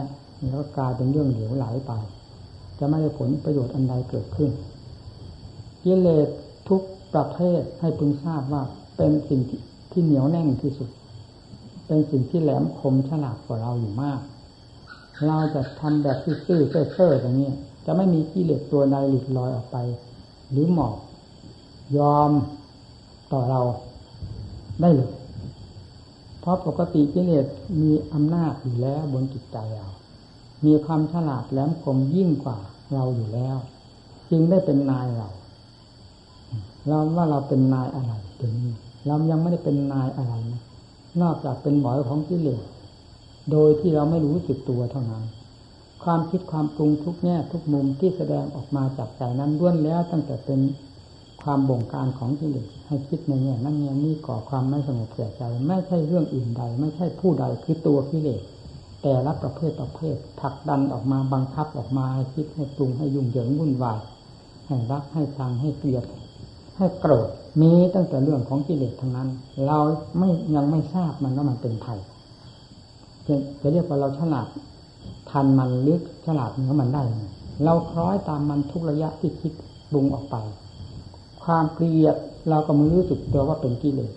[0.47, 1.93] แล้วกลายเป็นเรื่องเหลวไหลไป
[2.79, 4.51] จะไม่ได้ผลประโยชน์อันใดเกิดขึ้น
[5.85, 6.29] กิเลส
[6.69, 6.83] ทุก
[7.15, 8.63] ประเภทให้พึงทราบว่า
[8.97, 9.41] เป็นสิ่ง
[9.91, 10.89] ที่เหนียวแน่นที่สุด
[11.87, 14.21] เป็นสิ่งที่แหลมคมฉลาดกว่าเราอยู่มาก
[15.25, 17.51] เราจะทำแบบซื่อๆเซ่อๆอย่างนี้
[17.87, 19.77] จะไม่มีกิเลสตัวใดหลุดลอยออกไป
[20.51, 20.97] หรือหมอบ
[21.99, 22.31] ยอม
[23.33, 23.61] ต่อเรา
[24.81, 25.13] ได้เลย
[26.41, 27.47] เพราะปกติกิเลส
[27.81, 29.89] มีอำนาจอยู่แล้วบนจิตใจเรา
[30.65, 32.59] มีความฉลาดแหลมคมยิ่งกว่า
[32.95, 33.57] เราอยู่แล้ว
[34.31, 35.29] จึงได้เป็นนายเรา
[36.89, 38.75] เราว่าเราเป็นนายอะไรถึงนี้
[39.07, 40.63] เรายังไม่ได้เป็นนายอะไรนะ
[41.23, 42.63] นอกจากเป็นหมอยของกิเลส
[43.51, 45.25] โดยที่เราไม่รู้สึกตัวเท่านั้น
[46.05, 50.61] ความคิดความปรุงทุกแง่ทุกมุมที่แสดงออกมาจากใจนั้นล้วนแล้วตั้งแต่เป็น
[51.43, 58.41] ความบงการของกิเลสให้คิดในแง่นั้นแง่นี้ก่อความไม่สงบแก่ใจ ไม่ใช่เรื่องอื่นใด ไม่ใช่ผู้ใดคือตัวกิเลส
[59.03, 64.01] แต่ละประเภทประเภทผลักดันออกมาบังคับออกมาให้คิดให้ปรุงให้ยุ่งเหยิงวุ่นวาย
[64.67, 66.05] ให้รักให้ชังให้เกลียด
[66.77, 67.29] ให้โกรธ
[67.61, 69.29] มีตั้งแต่เรื่องของกิเลสทั้งนั้น
[69.67, 69.79] เรา
[70.19, 72.01] ไม่ยังไม่ทราบมันว่ามันเป็นภัย
[73.61, 74.47] จะเรียกว่าเราฉลาด
[75.31, 77.03] ทันมันลึกฉลาดเหนือมันได้
[77.65, 79.53] เราคล้อยตามมันทุกระยะที่คิด
[79.91, 80.37] ปรุงออกไป
[81.45, 82.17] ความเกลียด
[82.51, 84.13] เราก็ไม่รู้สึกตัวว่าเป็นกิเลส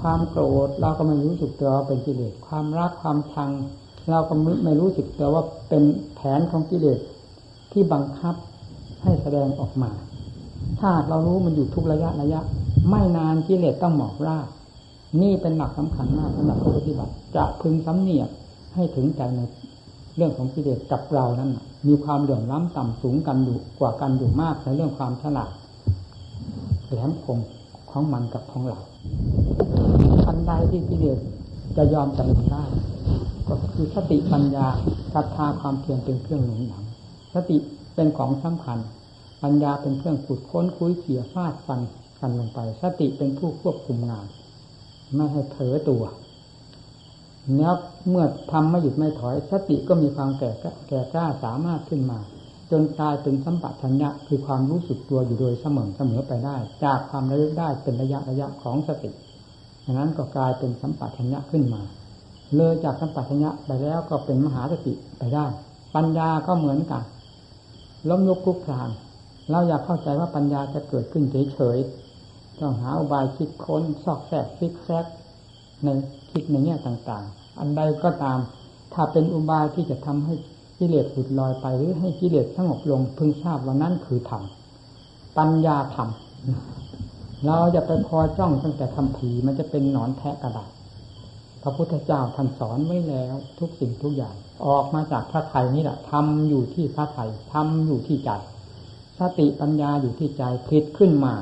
[0.00, 3.50] ความโกรธเราก็ไม่รู้สึกตัวว่าเป็นกิเลส ความรักความชัง
[4.10, 5.82] เราก็ไม่รู้สึกตัวว่าเป็น
[6.14, 6.98] แผนของกิเลส
[7.72, 8.34] ที่บังคับ
[9.02, 9.90] ให้แสดงออกมา
[10.80, 12.40] ถ้าเรารู้มันอยู่ทุกระยะระยะ
[12.88, 14.48] ไม่นานกิเลสต้องหมอบราบ
[15.22, 18.28] นี่เป็นหลักสำคัญมากสำหรับผู้ปฏิบัติ จะพึงสำเนียก
[18.74, 19.40] ให้ถึงใจใน
[20.16, 21.50] เรื่องของกิเลสกับเรานั้น
[21.86, 25.50] มีความเดือดร้อนต่ำสูงกันอยู่กว่ากันอยู่มากในเรื่องความฉลาด
[26.86, 27.38] แหลมคม
[27.90, 28.80] ของมันกับของเรา
[30.28, 31.18] อันใดที่กิเลส
[31.76, 32.64] จะยอมจำนนได้
[33.48, 34.66] ก็คือสติปัญญา
[35.14, 36.84] ศรัทธาความเพียรเป็นเครื่องหนุนหลัง
[37.34, 37.56] สติ
[37.94, 38.78] เป็นของสำคัญ
[39.42, 41.80] ปัญญาเป็นเครื่องขุดค้นคุยเขี่ยฟาดฟัน
[42.20, 44.26] กันลงไป สติเป็นผู้ควบคุมงาน
[45.14, 46.02] ไม่ให้เผลอตัว
[47.56, 47.74] แล้ว
[48.08, 50.50] เมื่อทำไม่หยุดไม่ถอย สติก็มีความแก่
[50.88, 52.18] แก่กล้าสามารถขึ้นมา
[52.70, 59.10] จนกลายเป็นสัมปชัญญะคือความรู้สึกตัวอยู่โดยเสมอเสมอไปได้ จากความระลึกได้เป็นระยะระยะของสติ
[59.84, 61.82] ดังนั้นก็กลายเป็นสัมปชัญญะขึ้นมา
[62.56, 65.46] เลยจากสัมปชัญญะไปแล้วก็เป็นมหาสติไปได้
[65.94, 67.02] ปัญญาก็เหมือนกัน
[68.08, 68.90] ล้มลุกคลุกคลาน
[69.50, 75.06] เราอยากเข้าใจว่าปัญญาจะเกิดขึ้นเฉยๆต้องหาอุบายคิดค้นซอกแซกฟิกแซก
[75.84, 75.88] ใน
[76.30, 78.38] คิดในแง่ต่างๆ อันใดก็ตาม
[78.94, 80.34] ถ้าเป็นอุบายที่จะทำให้
[80.78, 84.42] กิเลสหลุดลอยไปหรือให้กิเลสสงบลงพึงทราบว่านั่นคือธรรม
[85.38, 86.08] ปัญญาธรรม
[87.46, 90.70] เราจะไปคอยจ้องตั้งแต่ทำผีมันจะเป็นหนอนแทะกระดาษ
[91.62, 94.34] พระพุทธเจ้าท่านสอนไว้แล้วทุกสิ่งทุกอย่าง
[94.66, 98.30] ออกมาจากพระไทยนี่แหละทำอยู่ที่พระไทยทำอยู่ที่ใจ
[99.18, 101.34] สติปัญญาอยู่ที่ใจพลิดขึ้นมา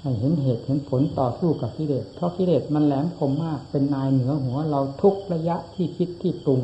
[0.00, 6.60] ให้เห็นเหตุเห็นผลต่อสู้กับกิเลส เพราะกิเลสมันแหลมคมมาก เป็นนายเหนือหัวเราทุกระยะที่คิดที่ปรุง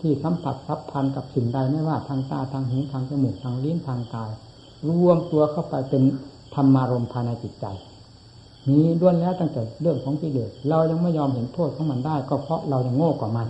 [0.00, 4.30] ที่สัมผัสสับพันกับสิ่งใดไม่ว่าทางตาทางหูทางจมูกทางลิ้นทางกาย
[4.88, 6.02] รวมตัวเข้าไปเป็น
[6.54, 7.66] ธรรมารมภายในจิตใจ
[8.68, 13.48] มีด้วนแล้วตั้งแต่เรื่องของกิเลสเรายังไม่ยอมเห็นโทษของมันได้ ก็เพราะเรายังโง่กว่ามัน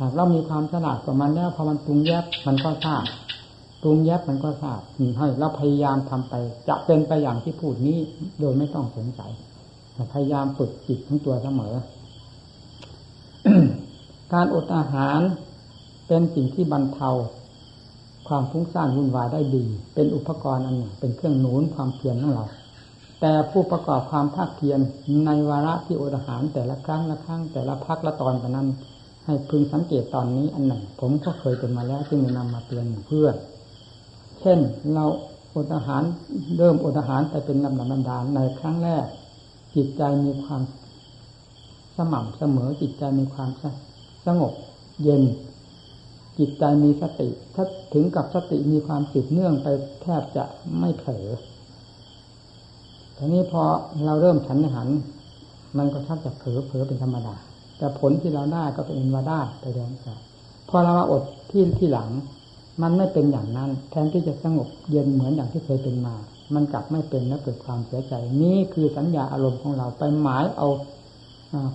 [0.00, 3.04] หากเรามีความฉลาดกว่ามันแล้วพอมันปรุงแยบมันก็ทราบ
[3.82, 4.80] ปรุงแยบมันก็ทราบ
[5.18, 6.34] ให้เราพยายามทำไป
[6.68, 7.98] จะเป็นไปอย่างที่พูดนี้
[8.40, 9.32] โดยไม่ต้องสงสัย
[10.14, 11.74] พยายามฝึกจิตของตัวเสมอ
[14.32, 15.20] การอดอาหาร
[16.08, 17.10] เป็นสิ่งที่บรรเทา
[18.28, 22.46] ความฟุ้งซ่านวุ่นวายได้ดี เป็นอุปกรณ์อันหนึ่งเป็นเครื่องหนุนความเพียรของเรา
[23.20, 24.80] แต่ผู้ประกอบความภาคเพียร
[25.26, 28.68] ในวาระที่อดอาหารแต่ละครั้งละครั้งแต่ละพักละตอนไปนั้น
[29.26, 33.34] ให้พึงสังเกตตอนนี้อันหนึ่งผมก็เคยเป็นมาแล้วจึงนำมาเตือนเพื่อน
[34.46, 34.60] ช่น
[34.94, 35.04] เรา
[35.54, 36.02] อดอาหาร
[36.56, 39.06] เริ่มอดอาหารแต่เป็นลำดับดาในครั้งแรก
[39.74, 40.62] จิตใจมีความ
[41.96, 43.50] สม่ำเสมอจิตใจมีความ
[44.26, 44.52] สงบ
[45.02, 45.22] เย็น
[46.38, 49.68] จิตใจมีสติ ถ้าถึงกับสติมีความสืบเนื่องไป
[50.02, 50.44] แทบจะ
[50.78, 51.26] ไม่เผลอ
[53.16, 53.62] ทีนี้พอ
[54.04, 54.88] เราเริ่มฉันหัน
[55.78, 57.34] มันก็ชักจะเผลอเผลอเป็นธรรมดา
[57.78, 60.18] แต่ผลที่เราได้ก็เป็นว่าได้ไปแล้วกัน
[60.68, 62.08] พอเรามาอดที่ที่หลัง
[62.82, 66.16] มันไม่เป็นอย่างนั้น แทนที่จะสงบเย็นเหมือนอย่างที่เคยเป็นมา
[66.54, 70.68] มันกลับไม่เป็นแล้วเกิดความเสียใจ นี่คือสัญญาอารมณ์ของเราไปหมายเอา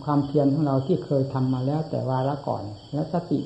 [0.04, 3.40] ความเพียรของเราที่เคยทำมาแล้ว แต่วาระก่อน และสติ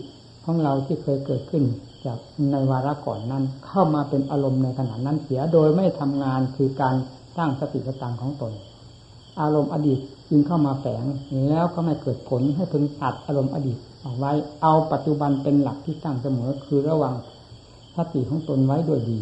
[0.46, 1.64] ของเราที่เคยเกิดขึ้น
[2.06, 2.18] จาก
[2.52, 6.96] ในวาระก่อนนั้น เข้ามาเป็นอารมณ์ในขณะนั้นเสียโดยไม่ทำงานคือการ
[7.38, 8.54] สร้างสติสตังของตน
[9.42, 11.06] อารมณ์อดีตจึงเข้ามาแฝง
[11.48, 17.16] แล้วก็ไม่เกิดผลให้พึงตัดอารมณ์อดีตเอาไว้เอาปัจจุบันเป็นหลักที่ตั้งเสมอคือระวัง
[17.98, 19.22] สติของตนไว้ด้วยดี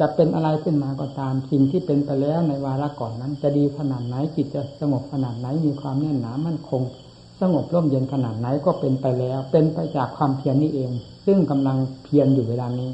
[0.00, 6.82] จะเป็นอะไรขึ้นมาก็ตาม สิ่งที่เป็นไปแล้วในวาระก่อนนั้น จะดีขนาดไหนจิตจะสงบขนาดไหนมีความแน่นหนามั่นคง
[7.40, 10.90] สงบร่มเย็นขนาดไหนก็เป็นไปแล้ว เป็นไปจากความเพียรนี้เอง
[11.26, 12.90] ซึ่งกำลังเพียรอยู่เวลานี้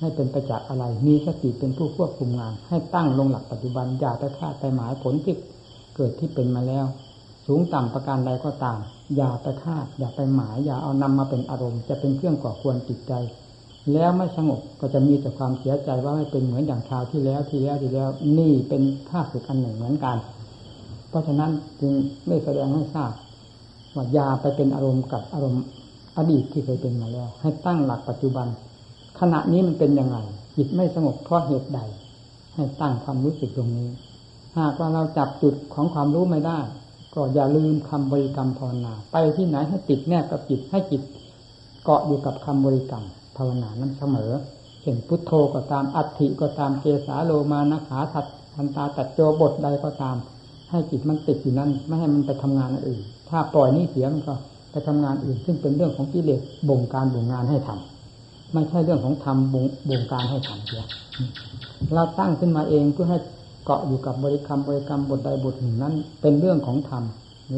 [0.00, 5.34] ให้เป็นไปจากอะไรมีสติเป็นผู้ควบคุมงาน ให้ตั้งลงหลักปัจจุบันอย่าไปคาดไปหมายผลที่
[5.96, 6.86] เกิดที่เป็นมาแล้ว
[7.46, 8.78] สูงต่ำประการใดก็ตาม
[9.16, 13.12] อย่าไปคาดอย่าไปหมายอย่าเอานำมาเป็นอารมณ์ จะเป็นเครื่องก่อควรจิตใจ
[13.92, 20.16] แล้วไม่สงบก็จะมีแต่ความเสียใจว่าไม่เป็นเหมือนอย่างคราวที่แล้วที่แล้วที่แล้ว นี่เป็นภาพสึกอันหนึ่งเหมือนกัน
[21.08, 21.92] เพราะฉะนั้นจึง
[22.26, 23.12] ไม่แสดงให้ทราบ
[23.94, 25.64] ว่ายาไปเป็นอารมณ์กับอารมณ์
[26.16, 28.46] อดีตที่เคยเป็นมาแล้ว ให้ตั้งหลักปัจจุบัน
[29.20, 30.16] ขณะนี้มันเป็นยังไง
[30.56, 31.80] จิตไม่สงบเพราะเหตุใด
[32.54, 33.88] ให้ตั้งความรู้สึกตรงนี้
[34.58, 36.58] หากว่าเราจับจุดของความรู้ไม่ได้
[37.14, 41.02] ก็อย่าลืมคำบริกรรมภาวนา ไปที่ไหนให้ติดแนบกับจิตให้จิต
[41.84, 44.32] เกาะอยู่กับคำบริกรรมาวนานั้นเสมอ
[44.80, 50.16] เช่นพุทโธก็ตามอัตถิก็ตามเกสาโลมานะขาทัดทันตาตัดโจบทใดก็ตาม
[50.70, 54.34] ให้จิตมันติดอยู่นั้น ไม่ให้มันไปทำงานอื่น ถ้าปล่อยนี่เสียมันก็
[54.72, 60.82] ไปทำงานอื่น ซึ่งเป็นเรื่องของกิเลสบ่งการบ่งงานให้ทำไม่ใช่เรื่องของธรรมบ่งบ่งการให้ทำเสีย
[61.94, 63.18] เราตั้งขึ้นมาเองเพื่อให้
[63.64, 67.02] เกาะอยู่กับบริกรรมบริกรรมบทใดบทหนึ่งนั้น เป็นเรื่องของธรรม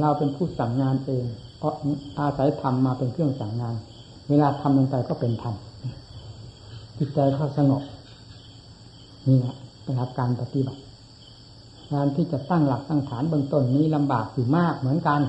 [0.01, 1.25] เราเป็นผู้สั่งงานเอง
[1.59, 1.75] เพราะ
[2.19, 3.75] อาศัยธรรมมาเป็นเครื่องสั่งงาน
[4.29, 5.55] เวลาทำลงไปก็เป็นธรรม
[6.99, 7.83] จิตใจเขาสงบ
[9.27, 10.81] นี่แหละเป็นหลักการปฏิบัติ
[11.93, 15.21] การที่จะตั้งหลักตั้งฐานเบื้องต้นนี้ลำบากอยู่มากเหมือนกัน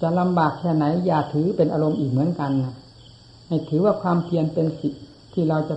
[0.00, 2.74] จะลำบากแค่ไหนอย่าถือเป็นอารมณ์อีกเหมือนกันนะ
[3.48, 4.94] ให้ถือว่าความเพียรเป็นสิ่ง
[5.32, 5.74] ที่เราจะ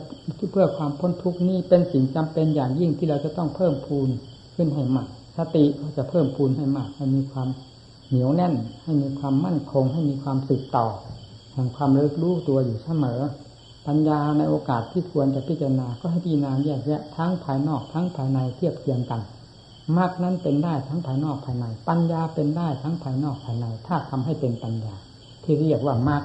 [0.52, 4.10] เพื่อความพ้นทุกข์นี้เป็นสิ่งจำเป็นอย่างยิ่งที่เราจะต้องเพิ่มพูน
[4.56, 5.08] ขึ้นให้มาก
[5.38, 7.48] สติก็จะเพิ่มพูนให้มากให้มีความ
[8.10, 10.86] เหนียวแน่น ให้มีความมั่นคง ให้มีความสืบต่อ
[11.54, 13.20] แห่งความเลิกรู้ตัวอยู่เสมอ
[13.88, 19.22] ปัญญาในโอกาสที่ควรจะพิจารณาก็ให้พิจารณาแยกแยะทั้งภายนอกทั้งภายในเทียบเทียงกัน
[19.98, 24.96] มรรคนั้นเป็นได้ทั้งภายนอกภายใน ปัญญาเป็นได้ทั้งภายนอกภายใน ถ้าทำให้เป็นปัญญา
[25.44, 26.24] ที่เรียกว่ามรรค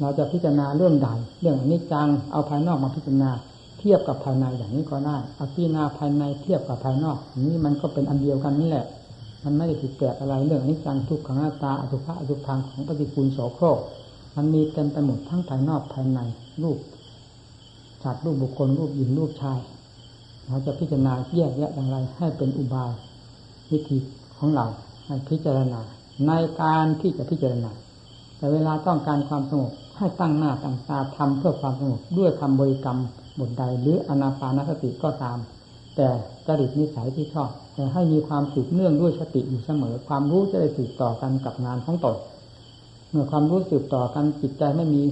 [0.00, 1.08] เราจะพิจารณาเรื่องใด
[1.40, 3.30] เรื่องอนิจจังเอาภายนอกมาพิจารณา
[3.78, 7.16] เทียบกับภายในอย่างนี้ก็ได้เอาพิจารณาภายในเทียบกับภายนอก
[7.48, 8.86] นี้มันก็เป็นอันเดียวกันนี่แหละ
[9.44, 13.78] มันไม่ได้ผิดแปลกอะไรเรื่องอนิจจังทุกขังหน้าตาอสุภะอสุพังของปฏิกูลโสโครก
[14.36, 16.20] มันมีเต็มไปหมดทั้งภายนอกภายใน
[16.62, 16.78] รูป
[18.02, 19.60] สัตว์รูปบุคคลรูปหญิงรูปชาย
[20.46, 22.92] เราจะพิจารณาแยกแยะอย่างไร ให้เป็นอุบาย
[23.70, 23.96] วิธี
[24.38, 24.66] ของเรา
[25.06, 25.80] ให้พิจารณา
[26.26, 27.70] ในการที่จะพิจารณา
[28.36, 32.98] แต่เวลาต้องการความสงบให้ตั้งหน้าตั้งตาทำเพื่อความสงบด้วยคำบริกรรม
[33.38, 35.38] บทใดหรืออนาปานสติก็ตาม
[35.96, 36.08] แต่
[36.46, 42.16] จริตนิสัยที่ชอบ แต่ให้มีความสืบเนื่องด้วยสติอยู่เสมอ ความรู้จะได้สืบต่อกันกับงานของตน
[43.10, 45.02] เมื่อความรู้สืบต่อกันจิตใจไม่มี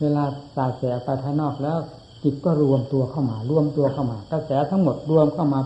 [0.00, 0.24] เวลา
[0.56, 1.78] สายแสไปภายนอกแล้ว
[2.22, 5.60] จิตก็รวมตัวเข้ามารวมตัวเข้ามากระแสทั้งหมดรวมเข้ามา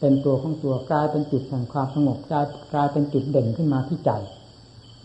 [0.00, 4.10] เป็นตัวของตัวกลายเป็นจุดแห่งความสงบกลายกลายเป็นจุดเด่นขึ้นมาที่ใจ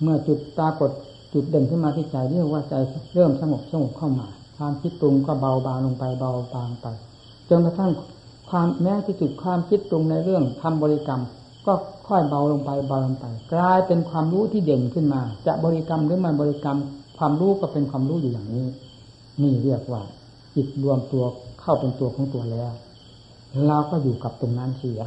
[0.01, 0.91] เมื่อจุดปรากฏ
[1.33, 2.73] จุดเด่นขึ้นมาที่ใจเรียกว่าใจ
[3.15, 6.87] เริ่มสงบสงบเข้ามา ความคิดปรุงก็เบาบางลงไปเบาบางไป
[7.49, 7.91] จนกระทั่ง
[8.49, 11.21] ความแม้ที่จุดความคิดปรุงในเรื่องทำบริกรรม
[11.65, 11.73] ก็
[12.07, 16.77] ค่อยเบาลงไปเบาลงไปกลายเป็นความรู้ที่เด่นขึ้นมา จะบริกรรมหรือไม่บริกรรม
[17.17, 18.65] ความรู้ก็เป็นความรู้อยู่อย่างนี้
[19.41, 20.01] นี่เรียกว่า
[20.55, 21.23] จิตรวมตัว
[21.61, 22.71] เข้าเป็นตัวของตัวแล้ว
[23.67, 25.01] เราก็อยู่กับตรงนั้นเสีย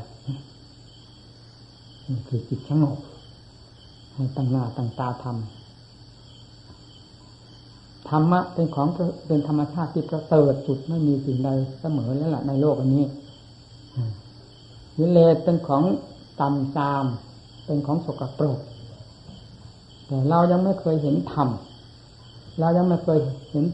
[2.09, 2.99] นี่คือจิตสงบ
[4.15, 5.37] ให้ตั้งหน้าตั้งตาทำ
[8.09, 8.89] ธรรมะเป็นของ
[9.27, 11.49] เป็นธรรมชาติที่ประเสริฐสุดไม่มีสิ่งใด
[11.81, 13.05] เสมอแล้วล่ะในโลกอันนี้
[14.99, 15.83] วิเลศเป็นของ
[16.41, 17.05] ต่ำซาม
[17.65, 18.59] เป็นของสกปรก
[20.07, 21.49] แต่เรายังไม่เคยเห็นธรรม
[22.61, 23.19] เรายังไม่เคย
[23.51, 23.65] เห็น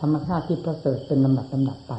[0.00, 1.94] ธรรมชาติที่ประเสริฐเป็นลำดับลำดับไป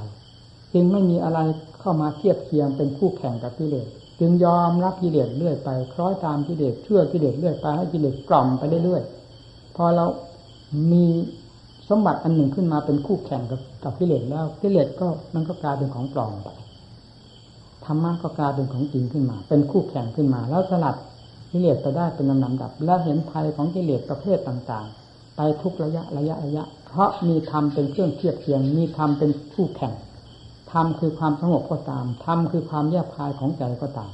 [0.74, 1.40] จึงไม่มีอะไร
[1.80, 3.88] เข้ามาเทียบเทียงเป็นคู่แข่งกับกิเลส
[4.20, 10.06] จึงยอมรับกิเลสเรื่อยไปคล้อยตามกิเลสเชื่อกิเลสเรื่อยไปให้กิเลสกล่อมไปเรื่อยๆพอเรา
[10.92, 11.06] มี
[11.90, 16.50] สมบัติอันหนึ่งขึ้นมาเป็นคู่แข่งกับกับกิเลสแล้วกิเลสก็มันก็กลายเป็นของปลอมไป
[17.86, 20.96] ธรรมะก็กลายเป็นของจริงขึ้นมา เป็นคู่แข่งขึ้นมา แล้วสลัด
[21.52, 29.94] กิเลสไปได้เป็นลำดับ และเห็นภัยของกิเลสประเภทต่างๆ ไปทุกระยะระยะระยะ เพราะมีธรรมเป็นเครื่องเทียบเทียง มีธรรมเป็นคู่แข่ง
[30.72, 34.12] ธรรมคือความสงบก็ตามธรรมคือความแยบคายของใจก็ตาม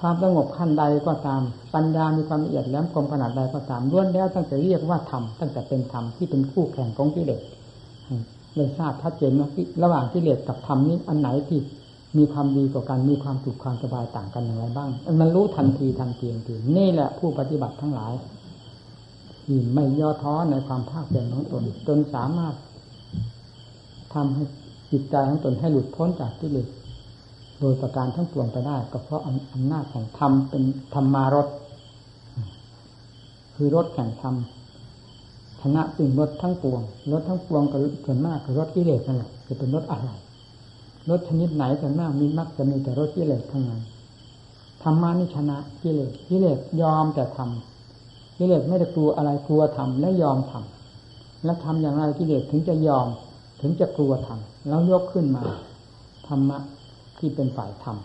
[0.00, 1.42] ความสงบขั้นใดก็ตาม
[1.74, 7.42] ปัญญามีความละเอียดแหลมคมขนาดใดก็ตามล้วนแล้วตั้งแต่เรียกว่าธรรมตั้งแต่เป็นธรรมที่เป็นคู่แข่งของกิเลส
[8.54, 9.48] เลยทราบชัดเจนว่า
[9.82, 11.60] ระหว่างกิเลสกับธรรมนี้อันไหนที่
[12.18, 18.12] มีความดีกว่ากันมีความสุขความสบายต่างกันอย่างไรบ้าง มันรู้ทันทีทันทีทันทีนี่แหละผู้ปฏิบัติทั้งหลาย
[19.44, 22.54] ที่ไม่ย่อท้อในความภาคเพียรของตน จนสามารถ
[24.14, 24.44] ทำให้
[24.90, 26.68] จิตใจของตนให้หลุดพ้นจากกิเลส
[27.60, 29.22] โดยประการทั้งปวงไปได้ ก็เพราะ
[29.54, 30.62] อำนาจแห่งธรรมเป็น
[30.94, 31.48] ธรรมารถ
[33.54, 34.34] คือรถแห่งธรรม
[35.60, 36.80] ชนะสิ่งรถทั้งปวง
[37.12, 40.10] รถทั้งปวงก็ส่วนมากคือรถกิเลสนั่นแหละจะเป็นรถอะไร
[41.10, 43.82] รถชนิดไหนส่วนมากมีมักจะมีแต่รถกิเลสทั้งนั้น
[44.82, 53.06] ธรรมานิชนะกิเลสกิเลสยอมแต่ทำกิเลสไม่ได้กลัวอะไรกลัวทำและยอมทำและทำอย่างไรกิเลสถึงจะยอม
[53.60, 55.42] ถึงจะกลัวทำแล้วยกขึ้นมา
[56.26, 56.58] ธรรมะ
[57.18, 57.96] ที่เป็นฝ่ายธรรม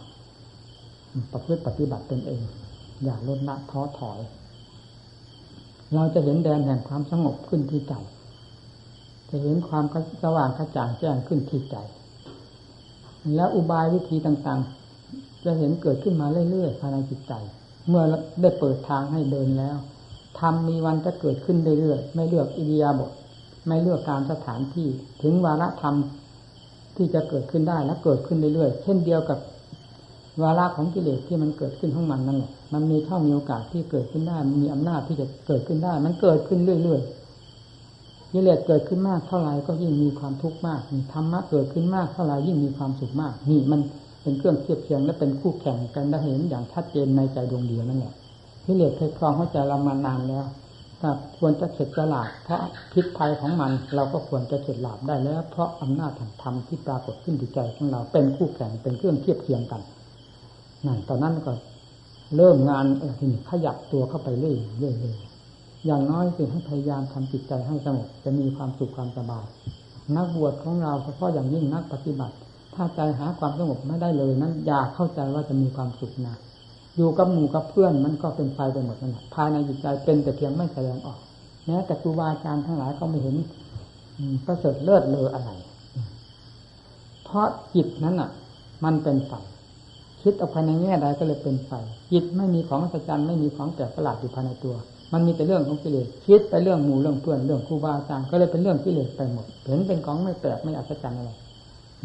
[1.31, 2.41] ประพฤติปฏิบัติตนเอง
[3.03, 4.19] อย่าลดละท้อถอย
[5.93, 7.93] เราจะเห็นแดนแห่งความสงบขึ้นที่ใจ
[9.29, 9.85] จะเห็นความ
[10.23, 11.77] สว่างกระจ่างแจ้งขึ้นที่ใจ
[13.35, 17.33] แล้วอุบายวิธีต่างๆ จะเห็นเกิดขึ้นมาเรื่อยๆภายในจิตใจ
[17.87, 18.03] เมื่อ
[18.41, 19.77] ได้เปิดทางให้เดินแล้ว
[20.39, 23.11] ทำมีวันจะเกิดขึ้นเรื่อยๆไม่เลือกอิริยาบถ
[23.67, 24.87] ไม่เลือกการสถานที่
[25.21, 25.95] ถึงวาระธรรม
[26.97, 29.39] ที่จะเกิดขึ้นได้และเกิดขึ้นเรื่อยๆเช่นเดียวกับ
[30.43, 37.16] วาระของกิเลสที่มันเกิดขึ้นของมันนั่นแหละมันมีช่องมีโอกาสที่เกิดขึ้นได้มันมีอำนาจที่จะเกิดขึ้นได้ มันเกิดขึ้นเรื่อยๆ
[38.31, 40.81] กิเลสเกิดขึ้นมากเท่าไหร่ก็ยิ่งมีความทุกข์มาก
[41.13, 43.81] ธรรมะเกิดขึ้นมากเท่าไหร่ยิ่งมีความสุขมาก นี่มัน
[44.23, 48.13] เป็นเครื่องเทียบเทียงและเป็นคู่แข่งกันได้เห็นอย่างชัดเจนในใจดวงเดียวนั่นแหละ
[48.65, 50.45] กิเลสเคยครองหัวใจเรามานานแล้ว
[51.01, 52.61] ถ้าควรจะเฉดฉลาดเพราะ
[52.93, 59.81] พิษภัยของมันเราก็ควรจะเฉดหลาบได้แล้ว เพราะอำนาจแห่งธรรมที่ปรากฏขึ้นในใจของเราเป็นคู่แข่งเป็นเครื่องเทียบเทียงกัน
[60.85, 61.51] นั่นตอนนั้นก็
[62.37, 62.85] เริ่มงาน
[63.19, 64.89] ทีนี้ขยับตัวเข้าไปเรื่อยเรื่
[65.87, 69.45] อย่างน้อยคือให้พยายามทำจิตใจให้สงบจะมีความสุขความสบาย
[70.15, 72.35] นักบวชของเราเฉพาะอย่างยิ่งนักปฏิบัติ
[72.75, 76.35] ถ้าใจหาความสงบไม่ได้เลยนั้นอย่าเข้าใจว่าจะมีความสุขนะ
[76.97, 81.19] อยู่กับหมู่กับเพื่อนมันก็เป็นไฟไปหมดนั่นแหละภายในจิตใจเป็นแต่เพียงไม่แสดงออก
[81.65, 83.35] แม้แต่ครูบาอาจารย์ทั้งหลายก็ไม่เห็น
[84.45, 85.51] ประเสริฐเลิศเลออะไร
[87.25, 88.29] เพราะจิตนั้นอะ
[88.83, 89.31] มันเป็นไฟ
[90.21, 91.71] คิดออกภายในแง่ใดก็เลยเป็นไฟ
[92.11, 94.75] จิตไม่มีของสัจจันไม่มีของแปลกประหลาดอยู่ภายในตัว
[95.13, 101.31] มันมีแต่เรื่องของกิเลสคิดไปเรื่องหมู่เรื่องเพื่อนเรื่องครูบาอาจารย์ก็เลยเป็นเรื่องกิเลสไปหมดเห็นเป็นของไม่แปลกไม่อัศจรรย์อะไร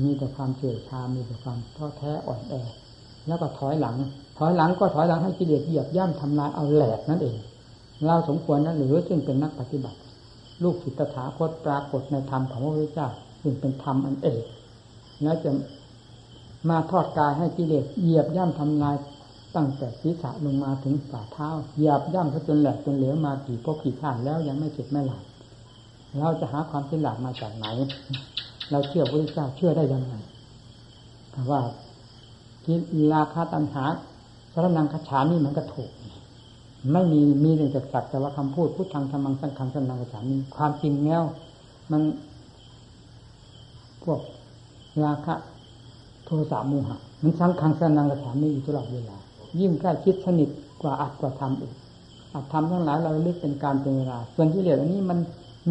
[0.02, 2.54] มีแต่ความเฉื่อยชา มีแต่ความท้อแท้อ่อนแอ
[3.26, 3.96] แล้วก็ถอยหลัง
[4.38, 7.36] ถอยหลังก็ถอยหลังให้กิเลสเหยียบย่ำทำลายเอาแหลกนั่นเอง
[8.06, 9.98] เราสมควรนั้นหรือซึ่งเป็นนักปฏิบัติ
[10.62, 13.08] ลูกศิษย์ตถาคตปรากฏในธรรมของพระพุทธเจ้า
[13.42, 14.42] ซึ่งเป็นธรรมอันเอก
[15.22, 15.50] แล้วจะ
[16.70, 18.94] มาทอดกายให้กิเลสเหยียบย่ำทำลาย
[19.56, 25.22] ตั้งแต่ศีรษะลงมาถึงฝ่าเท้าหยียบย่ำจนแหลกจนเหลวมากี่พวกกี่ข้านแล้วยังไม่เจ็บไม่หลับ
[26.18, 27.66] เราจะหาความเป็นหลักมาจากไหน
[28.70, 30.14] เราเชื่อพระเจ้าเชื่อได้ยังไง
[31.50, 31.60] ว่า
[32.64, 32.76] ที่
[33.14, 33.84] ราคาตัณหา
[34.52, 35.90] สารนังคาฉานี่มันก็ถูก
[36.92, 41.22] ไม่มีมีเรื่องจากสักแต่ว่าคำพูดพูดทางธรรมังสังขังสนังคาฉานี่ความจริงแล้ว
[41.90, 42.02] มัน
[44.02, 44.20] พวก
[45.04, 45.34] ราคะ
[46.24, 49.16] โทสะโมหะมันสังขังสนังคาฉานี่อยู่ตลอดเวลา
[49.60, 50.48] ยิ่งใกล้คิดสนิท
[50.82, 51.72] กว่าอัดกว่าทำอีก
[52.34, 55.18] อัดทำทั้งหลายเราเลือกเป็นการเป็นเวลา ส่วนที่เหลืออันนี้มัน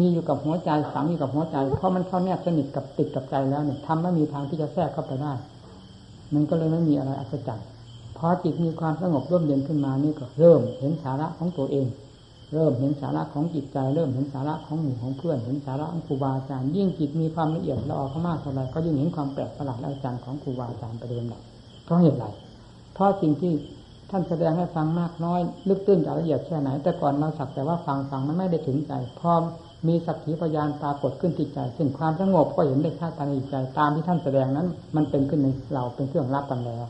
[0.00, 5.32] มีอยู่กับหัวใจฝังอยู่กับหัวใจ เพราะมันเข้าแนบสนิทกับติดกับใจแล้วเนี่ยทำไม่มีทางที่จะแทรกเข้าไปได้
[6.34, 7.66] มันก็เลยไม่มีอะไรอัศจรรย์
[8.18, 11.86] พอจิตมีความสงบร่มเย็นขึ้นมานี่ก็เริ่มเห็นสาระของตัวเอง
[12.54, 21.42] เริ่มเห็นสาระของจิตใจ เริ่มเห็นสาระของหมู่ของเพื่อน เห็นสาระของครูบาอาจารย์ ยิ่งจิตมีความละเอียดละออเข้ามากเท่าไรก็ยิ่งเห็นความแปลกประหลาดอาจารย์ของครูบาอาจารย์ไปเดิมหลัก
[21.84, 22.24] เพราะเหตุไร
[22.94, 23.52] เพราะสิ่งที่
[24.10, 29.32] ท่านแสดงให้ฟังมากน้อย ลึกตื้นจากละเอียดแค่ไหน แต่ก่อนเราสักแต่ว่าฟังฟังมันไม่ได้ถึงใจ พอ
[29.88, 36.84] มีสักขีพยานปรากฏขึ้นที่ใจ ซึ่งความสงบก็เห็นได้ชัดในใจ ตามที่ท่านแสดงนั้น มันเป็นขึ้นในเราเป็นเครื่องรับกันแล้ว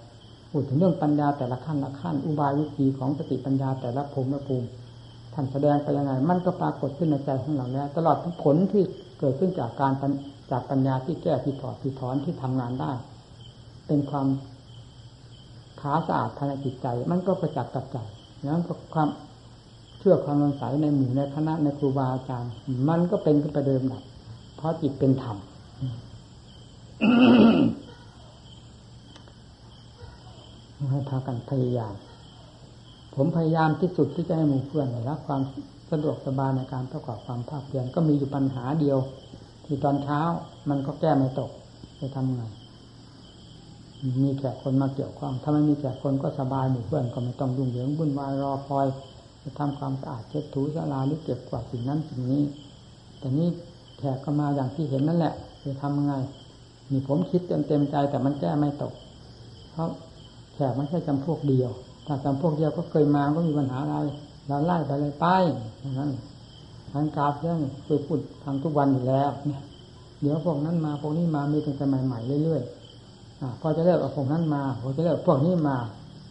[0.50, 4.66] พูดถึงเรื่องปัญญาแต่ละขั้นละขั้น อุบายวิธีของสติปัญญาแต่ละภูมิละภูมิ
[5.34, 8.82] ท่านแสดงไปยังไง มันก็ปรากฏขึ้นในใจของเราแล้ว ตลอดทั้งผลที่
[9.20, 9.92] เกิดขึ้นจากการ
[10.50, 12.92] จากปัญญาที่แก้ที่ถอดที่ถอนที่ทำงานได้
[13.86, 14.26] เป็นความ
[15.82, 17.98] ขาสะอาดภายในจิตใจ มันก็ประจักษ์กับใจ
[18.42, 19.08] แล้วก็ความ
[19.98, 22.52] เชื่อความสงสัยในหมู่ในคณะในครูบาอาจารย์
[22.88, 24.02] มันก็เป็นขึ้นไปเดิมหนัก
[24.56, 25.36] เพราะจิตเป็นธรรม
[30.90, 31.94] ให้พากันพยายาม
[33.14, 35.42] ผมพยายามที่สุดที่จะให้หมู่เพื่อนรับความ
[35.90, 38.98] สะดวกสบายในการประกอบความภาคเพียรก็มีอยู่ปัญหาเดียว
[39.64, 40.20] ที่ตอนเช้า
[40.68, 41.50] มันก็แก้ไม่ตก
[42.00, 42.42] จะทำไง
[44.24, 48.86] มีแขกคนมาเกี่ยวข้องถ้าไม่มีแขกคนก็สบายหมู่เพื่อนก็ไม่ต้องยุ่งเหยิงวุ่นวายรอคอย
[49.42, 52.42] จะทำความสะอาดเช็ดถูสลาหรือเก็บกวาดสิ่งนั้นสิ่งนี้
[53.18, 53.48] แต่นี้
[53.98, 55.34] แขกก็มาอย่างที่เห็นนั่นแหละ
[55.64, 56.14] จะทำยังไง
[56.90, 58.92] มีผมคิดเต็มเต็มใจแต่มันแก้ไม่ตก
[59.70, 59.88] เพราะ
[60.54, 61.70] แขกไม่ใช่จำพวกเดียว
[62.06, 63.96] ถ้าจำพวกเดียวก็เคยมาก็มีปัญหาอะไร
[64.48, 65.26] เราไล่ไปเลยไป
[65.80, 66.10] อย่างนั้น
[66.92, 69.62] ทางกราฟเรื่องเคยพูดทางทุกวันอยู่แล้วเนี่ย
[70.20, 72.81] เดี๋ยวพวกนั้นมาพวกนี้มามีตั้งแต่ใหม่ๆเรื่อยๆ
[73.60, 75.76] พอจะเลิกเอาพวกนั้นมาพอจะเลิกพวกนี้มา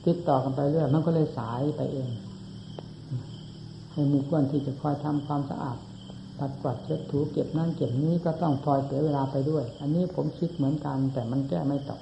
[0.06, 2.10] ติดต่อกันไปเรื่อยมันก็เลยสายไปเอง
[3.92, 5.78] ให้มีควรที่จะคอยทำความสะอาด
[6.40, 12.02] ปัดกวาดเช็ดถูเก็บนั่นเก็บนี้ก็ต้องพลอยเสียเวลาไปด้วย อันนี้ผมคิดเหมือนกัน แต่มันแก้ไม่ตก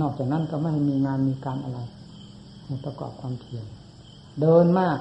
[0.00, 1.80] นอกจากนั้นก็ไม่มีงานมีการอะไร
[2.84, 3.66] ประกอบความเพียร
[4.40, 4.98] เดินมาก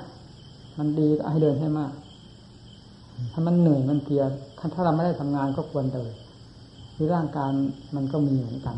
[0.77, 1.91] มันดีก็ให้เดินให้มาก
[3.33, 4.23] ถ้ามันเหนื่อยมันเพลีย
[4.75, 6.11] ถ้าเราไม่ได้ทำงานก็ควรเดิน
[6.95, 7.49] คือร่างกาย
[7.95, 8.77] มันก็มีเหมือนกัน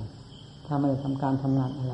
[0.66, 1.94] ถ้าไม่ได้ทำการทำงานอะไร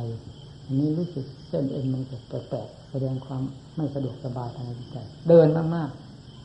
[0.65, 3.41] อันนี้รู้สึกเส้นเอ็นมันแปลกๆแสดงความ
[3.75, 4.97] ไม่สะดวกสบายทางจิตใจ
[5.29, 5.89] เดินมาก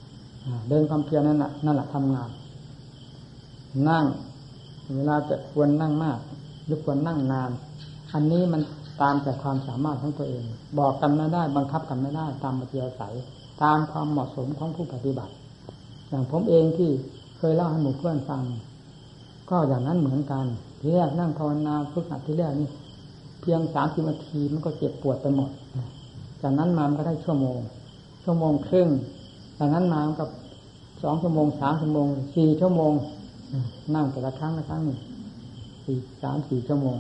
[0.07, 2.31] ๆเดินความเพียรนั่นแหละนั่นแหละทำงาน
[3.89, 4.05] นั่ง
[4.97, 6.19] เวลาจะควรนั่งมาก
[6.65, 7.51] หรือควรนั่งนาน
[8.13, 8.61] อันนี้มัน
[9.03, 10.45] ตามแต่ความสามารถของตัวเอง
[10.79, 13.15] บอกกันไม่ได้ บังคับกันไม่ได้ ตามปัจจัยสาย
[13.63, 15.33] ตามความเหมาะสมของผู้ปฏิบัติ
[16.09, 16.91] อย่างผมเองที่
[17.39, 18.43] เคยเล่าให้หมู่เพื่อนฟัง
[19.51, 20.47] ก็อย่างนั้นเหมือนกัน
[20.81, 22.69] ทีแรกนั่งภาวนาฝึกหัดที่แรกนี่
[23.41, 25.51] เพียงสามสิบนาทีมันก็เจ็บปวดไปหมด
[26.43, 27.59] จากนั้นมามันก็ได้ชั่วโมง
[28.25, 28.89] ชั่วโมงครึ่ง
[29.59, 30.29] จากนั้นมากับ
[31.03, 32.93] สองชั่วโมงสามชั่วโมงสี่ชั่วโมง
[33.95, 34.99] นั่งแต่ละครั้งละครั้งหนึ่ง
[35.85, 36.97] สี่สามสี่ชั่วโมง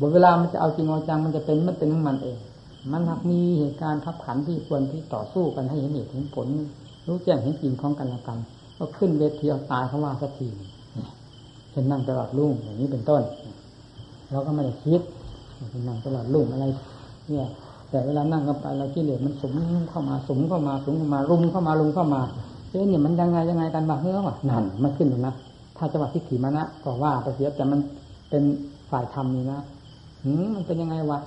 [0.00, 2.38] บทเวลามันจะเอาจริงเอาจังมันจะเป็นมันเป็นของมันเอง
[2.92, 6.48] มันหากมีเหตุการณ์ขับขันที่ควรที่ต่อสู้กันให้เห็นเหตุเห็นผล
[7.06, 8.38] รู้แจ้งเห็นจริงของกันและกัน
[8.78, 10.48] ก็ขึ้นเวทีเอาตายเขาว่าสักที
[11.70, 13.22] เช่นนั่งตลอดรุ่งอย่างนี้เป็นต้น
[14.30, 15.00] เราก็ไม่ได้คิด
[15.88, 16.64] นั่งตลอดรุ่งอะไร
[17.28, 17.48] เนี่ย
[17.90, 19.52] แต่เวลานั่งกันไปเรากิเลสมันสม
[19.90, 22.20] เข้ามาสมเข้ามาสมเข้ามารุมเข้ามารุมเข้ามา
[22.70, 25.34] เอ๊ะเนี่ยมันยังไงยังไงกันบ้างเฮ้ยว่ะนั่นมันขึ้นอยู่นะ
[25.76, 27.80] ถ้าจังหวะที่ขี่มานะก็ว่าไปเสียแต่มัน
[28.30, 28.42] เป็น
[28.90, 29.60] ฝ่ายธรรมนี่นะ
[30.54, 31.18] มันเป็นยังไงวะ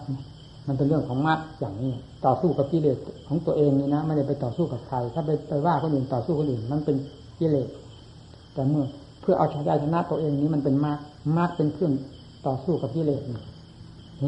[0.67, 1.93] มันเป็นเรื่องของมรรคอย่างนี้
[2.25, 2.97] ต่อสู้กับกิเลส
[3.27, 6.95] ของตัวเองนี่นะไม่ได้ไปต่อสู้กับใครถ้าไปไปว่าคนอื่นต่อสู้คนอื่น มันเป็น
[7.39, 7.67] กิเลส
[8.53, 8.85] แต่เมื่อ
[9.21, 10.99] เพื่อเอาชนะชนะตัวเองนี้มันเป็นมรรค
[11.37, 11.93] มรรคเป็นเครื่อง
[12.47, 13.41] ต่อสู้กับกิเลสนี่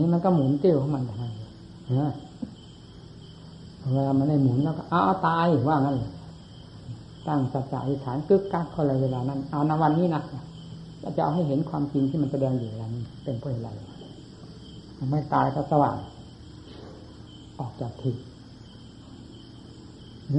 [0.02, 1.30] นี้มันก็หมุนเตี้ยวของมันอย่างนี้
[2.02, 2.14] นะ
[3.94, 5.98] เวลามันได้หมุนแล้วก็เอาตายว่างั้น
[7.28, 10.22] ตั้งสัจจะอธิษฐานกึกกักเขาเลยเวลานั้น เอาในวันนี้นะ
[11.18, 12.90] จะเอาให้เห็นความจริงที่มันแสดงอยู่แล้ว
[13.24, 13.70] เป็นเพราะอะไร
[15.12, 15.96] ไม่ตายก็สว่าง
[17.60, 18.16] ออกจากทิศ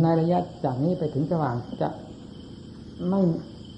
[0.02, 1.88] ในระยะจากนี้ไปถึงสว่างจะ
[3.10, 3.20] ไม่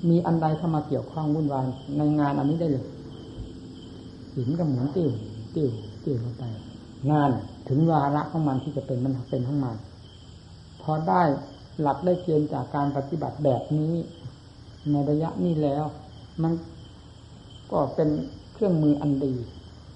[0.08, 1.64] มีอันใดเข้ามาเกี่ยวข้องวุ่นวาย
[1.98, 2.86] ในงานอันนี้ได้เลย
[4.34, 5.10] หินก็หมุนติ้ว
[5.54, 5.68] ติ้ว
[6.04, 6.44] ติ้วลงไป
[7.10, 7.30] งาน
[7.68, 9.76] ถึงวาระของมันที่จะเป็นมันเป็นของมัน
[10.82, 11.22] พอได้
[11.80, 13.94] หลักได้เกณฑ์จากการปฏิบัติแบบนี้
[14.90, 15.84] ในระยะนี้แล้ว
[16.42, 16.52] มัน
[17.72, 18.08] ก็เป็น
[18.52, 19.34] เครื่องมืออันดี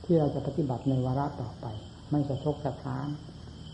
[0.04, 1.66] ที่เราจะปฏิบัติในวาระต่อไป
[2.10, 3.06] ไม่สะทกสะท้าน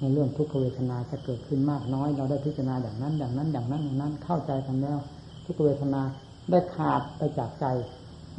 [0.01, 4.99] ในเรื่องทุกขเวทนาจะเกิดขึ้นมากน้อย เราได้พิจารณาอย่างนั้น อย่างนั้นอย่างนั้นอย่างนั้นเข้าใจกันแล้ว
[5.45, 6.03] ทุกขเวทนา
[6.51, 7.67] ได้ขาดไปจากใจ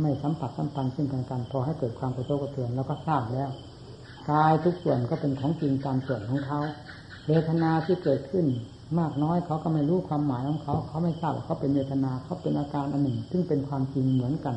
[0.01, 3.49] ไม่สัมผัสสัมพันธ์ซึ่งกันกันพอให้เกิดความกระทบกระเทือนแล้วก็ทราบแล้ว
[4.31, 6.59] กายทุกส่วนก็เป็นของจริงตามส่วนของเขา
[7.27, 8.45] เวทนาที่เกิดขึ้น
[8.99, 14.55] มากน้อยเขาก็ไม่รู้ความหมายของเขา เขาไม่ทราบว่าเขาเป็นเวทนาเขาเป็นอาการอันหนึ่ง ซึ่งเป็นความจริงเหมือนกัน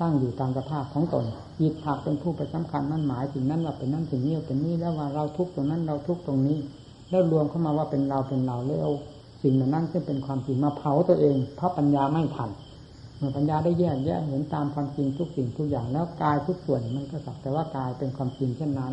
[0.00, 1.24] ตั้งอยู่ตามสภาพของตน
[1.60, 6.58] จิตหากเป็นผู้ไปสำคัญนั่นหมายถึงนั้นว่าเป็นนั่นถึงนี้เป็นนี้แล้วว่าเราทุกตรงนั้นเราทุกตรงนี้
[7.10, 8.88] แล้วรวมเข้ามาว่าเป็นเราเป็นเราแล้ว
[9.42, 12.50] สิ่งนั้นซึ่งเป็นความจริงมาเผาตัวเอง เพราะปัญญาไม่ทัน
[13.16, 18.92] เมื่อปัญญาได้แยกแยะเห็นตามความจริงทุกสิ่งทุกอย่างแล้วกายทุกส่วนมันก็สักแต่ว่ากายเป็นความจริงเช่นนั้น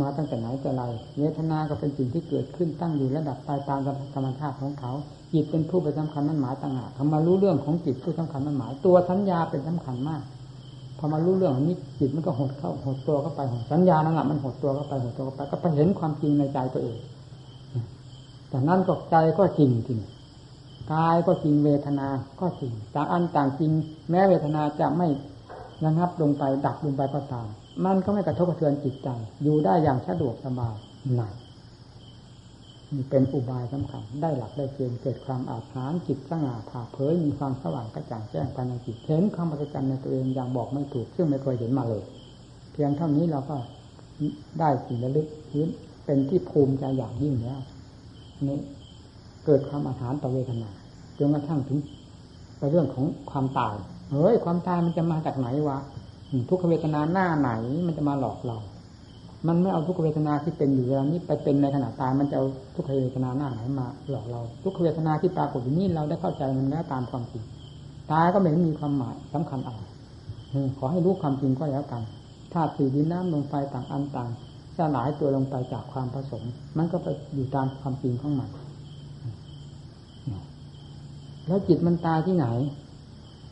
[0.00, 0.82] มาตั้งแต่ไหนแต่ไร
[1.18, 3.80] เวทนาก็เป็นสิ่งที่เกิดขึ้นตั้งอยู่ระดับไปตาม
[4.14, 4.92] ธรรมชาติของเขา
[5.34, 10.22] จิตเป็นผู้ไปสำคัญมั่นหมายต่างหากทำมารู้เรื่องของจิตผู้สำคัญมั่นหมาย ตัวสัญญาเป็นสำคัญมาก
[10.98, 16.98] พอมารู้เรื่องนี้จิตมันก็หดเข้าหดตัวเข้าไปหดสัญญานั่นแหละมันหดตัวเข้าไปหดตัวเข้าไปก็ไปเห็นความจริงในใจตัวเอง
[18.48, 20.00] แต่นั้นก็ใจก็จริงจริง
[20.92, 22.08] กายก็จริงเวทนา
[22.40, 23.70] ก็จริงต่างอันต่างจริง
[24.10, 25.08] แม้เวทนาจะไม่
[25.84, 27.46] ระงับลงไปดับลงไปก็ตาม
[27.84, 29.08] มันก็ไม่กระทบกระเทือนจิตใจ
[29.42, 30.74] อยู่ได้อย่างสะดวกสบาย
[31.14, 31.32] หนัก
[33.10, 42.02] เป็นอุบายสำคัญ ได้หลักได้เกณฑ์เกิดความอาถรรพ์จิตสง่าผ่าเผยมีความสว่างกระจ่างแจ้งภายในจิตเห็นความประจันในตัวเองอย่างบอกไม่ถูก ซึ่งไม่เคยเห็นมาเลย
[42.72, 43.56] เพียงเท่านี้เราก็
[44.60, 45.26] ได้สิ่งระลึก
[46.04, 47.60] เป็นที่ภูมิใจอย่างยิ่งแล้ว
[48.48, 48.58] นี่
[49.46, 50.70] เกิดความอาถรรพ์ต่อเวทนา
[51.18, 51.78] จนกระทั่งถึง
[52.70, 53.74] เรื่องของความตาย
[54.10, 55.78] เฮ้ยความตายมันจะมาจากไหนวะ
[56.48, 57.50] ทุกขเวทนาหน้าไหน
[57.86, 58.56] มันจะมาหลอกเรา
[59.48, 67.42] มันไม่เอาทุกขเวทนาที่เป็นอยู่เวลานี้ไปเป็นในขณะตายมันจะเอาทุกขเวทนาหน้าไหนมาหลอกเรา ทุกขเวทนาที่ปรากฏอยู่นี่เราได้เข้าใจมันแล้วตามความจริง
[68.12, 69.80] ตายก็ไม่มีความหมายสำคัญอะไร
[70.78, 72.02] ขอให้รู้ความจริงก็แล้วกัน
[72.52, 74.28] ธาตุสี่ดินน้ำลมไฟต่างอันต่าง
[74.76, 76.42] สลายตัวลงไปจากความผสม
[76.78, 78.50] มันก็ไปอยู่ตามความจริงของมัน
[81.46, 82.46] แล้วจิตมันตายที่ไหน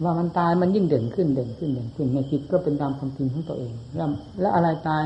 [0.04, 4.08] ว่ามันตายมันยิ่งเด่นขึ้นเด่นขึ้นเด่นขึ้นในจิตก็เป็นตามความจริงของตัวเอง แล้ว
[4.40, 5.02] แล้วอะไรตาย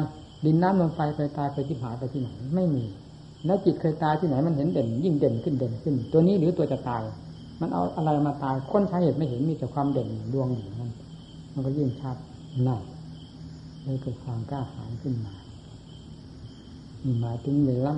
[0.46, 2.84] ดินน้ำลมไฟเคยตายเคยที่หายไปที่ไหน ไม่มี
[3.46, 7.02] แล้วจิตเคยตายที่ไหนมันเห็นเด่น ยิ่งเด่นขึ้นเด่นขึ้น ตัวนี้หรือตัวจะตาย
[7.60, 10.92] มันเอาอะไรมาตายค้นสาเหตุไม่เห็นมีแต่ความเด่นดวงอยู่นั้น
[11.54, 12.16] มันก็ยิ่งชัด
[12.66, 12.78] น่า
[13.82, 15.34] เลยเกิดความกล้าหาญขึ้นมา
[17.04, 17.92] มีหมายถึงเวลา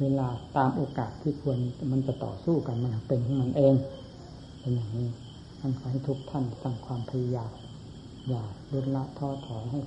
[0.00, 0.26] เวลา
[0.56, 1.58] ตามโอกาสที่ควร
[1.92, 3.74] มันจะต่อสู้กันมันเป็นของมันเอง
[4.60, 5.08] เป็นอย่างนี้
[5.60, 7.50] ท่านขอให้ทุกท่านตั้งความพยายาม
[8.28, 9.80] อย่าลดละท้อถอยให้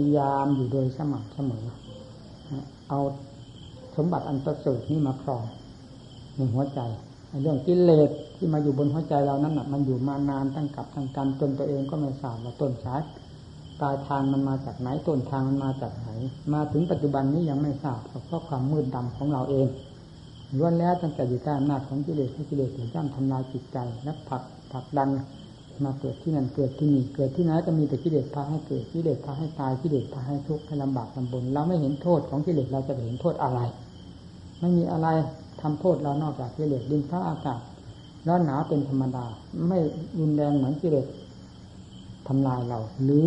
[0.00, 1.64] ยายามอยู่โดยสม่ำเสมอ
[2.88, 3.00] เอา
[3.96, 5.44] สมบัติอันประเสริฐนี้มาครอง
[6.36, 6.80] ในหัวใจ
[7.42, 13.00] เรื่องกิเลสที่มาอยู่บนหัวใจเรานั้นมันอยู่มานานตั้งกับตั้งกันจนตัวเองก็ไม่ทราบว่าต้นสาย
[13.80, 16.08] ปลายทางมันมาจากไหนต้นทางมันมาจากไหน
[16.54, 19.68] มาถึงปัจจุบันนี้ยังไม่ทราบเพราะความมืดดำของเราเอง
[20.58, 25.08] ล้วนแล้วตั้งแต่อยู่ใต้อำนาจของกิเลสที่กิเลสถึงย่ำทำลายจิตใจและผลักผลักดัน
[25.84, 33.60] มาเกิดที่นั่นเกิดที่นี่เกิดที่ไหนจะมีแต่กิเลสพาให้เกิดกิเลสพาให้ตายกิเลสพาให้ทุกข์ให้ลำบากลำบนเราไม่เห็นโทษของกิเลสเราจะเห็นโทษอะไร
[34.60, 35.08] ไม่มีอะไร
[35.60, 37.60] ทำโทษเรานอกจากกิเลสดินฟ้าอากาศ
[38.26, 39.24] ร้อนหนาวเป็นธรรมดา
[39.68, 39.78] ไม่
[40.18, 41.06] รุนแรงเหมือนกิเลส
[42.28, 43.26] ทำลายเรา หรือ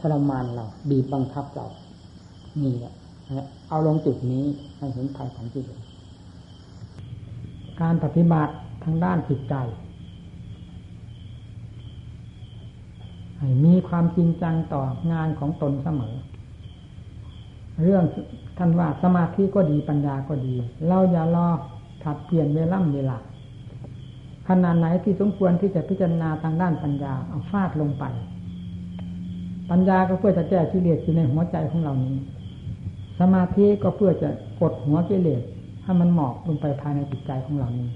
[0.00, 1.66] ทรมานเราบีบบังคับเรา
[2.62, 2.92] นี่แหละ
[3.68, 4.44] เอาลงจุดนี้
[4.78, 5.80] ให้เห็นภัยของกิเลส
[7.80, 8.52] การปฏิบัติ
[8.84, 9.54] ทางด้านจิตใจ
[13.33, 13.33] ให้
[13.64, 14.82] มีความจริงจังต่อ
[15.12, 16.14] งานของตนเสมอ
[17.82, 18.04] เรื่อง
[18.58, 20.54] ท่านว่าสมาธิก็ดีปัญญาก็ดี
[20.88, 21.48] เราอย่ารอ
[22.02, 23.18] ถัดเปลี่ยนเวล่ำเวลา
[24.48, 28.04] ขนาดไหนที่สมควรที่จะพิจารณาทางด้านปัญญาเอาฟาดลงไป
[29.70, 32.16] ปัญญาก็เพื่อจะแก้กิเลสอยู่ในหัวใจของเรานี้
[33.20, 34.28] สมาธิก็เพื่อจะ
[34.60, 35.42] กดหัวกิเลส
[35.82, 37.88] ให้มันหมอบลงไปภายในจิตใจของเรานี้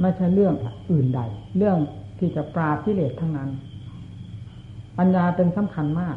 [0.00, 0.54] ไม่ใช่เรื่อง
[0.90, 1.20] อื่นใด
[1.56, 1.76] เรื่อง
[2.18, 3.50] ที่จะปราบกิเลสทั้งนั้น
[4.98, 6.16] ปัญญาเป็นสำคัญมาก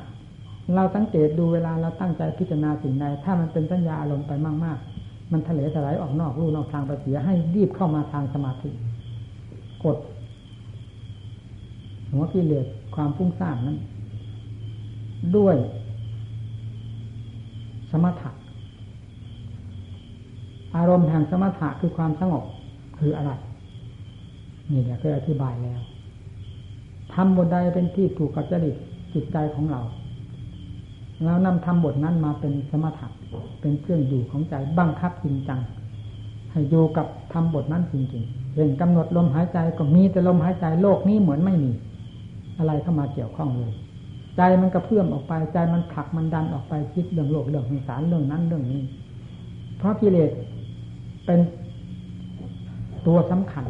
[0.76, 4.32] เราสังเกตดูเวลาเราตั้งใจพิจารณาสิ่งใดถ้ามันเป็นสัญญาอารมณ์ไป
[4.66, 8.70] มาก ๆ มันทะเลถลายออกนอกรูนอกทางไปเสียให้รีบเข้ามาทางสมาธิ
[9.84, 9.98] กด
[12.12, 12.66] หัวกิเลส
[12.96, 13.78] ความฟุ้งซ่านนั้น
[15.38, 15.56] ด้วย
[17.92, 18.32] สมถะ
[20.76, 22.44] อารมณ์แห่งสมถะคือความสงบ
[23.00, 23.32] คืออะไร
[24.72, 28.76] นี่เนี่ยเคยอธิบายแล้วำบทใดเป็นที่ถูกกับจริต
[29.13, 29.82] จิตใจของเรา
[31.26, 33.07] เรานำทำบทนั้นมาเป็นสมถะ
[33.61, 35.59] เป็นเครื่องอยู่ของใจบังคับจริงจัง
[36.51, 41.72] ให้อยู่กับทำบทนั้นจริงๆเช่นกำหนดลมหายใจก็มีแต่ลมหายใจโลกนี้เหมือนไม่มี
[42.57, 43.74] อะไรเข้ามาเกี่ยวข้องเลย
[44.38, 48.82] ใจมันกระเพื่อมออกไปใจมันผลักมันดันออกไปคิดเรื่องโลกเรื่องสงสารเรื่องนั้นเรื่องนี้
[49.78, 50.32] เพราะกิเลส
[51.26, 51.39] เป็น
[53.07, 53.65] ตัวสำคัญ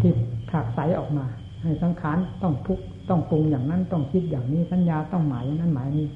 [0.00, 0.12] ที่
[0.48, 1.26] ผลักใสออกมา
[1.64, 6.06] ให้สังขารต้องทุกต้องปรุงอย่างนั้นต้องคิดอย่างนี้สัญญาต้องหมายอย่างนั้นหมายนี้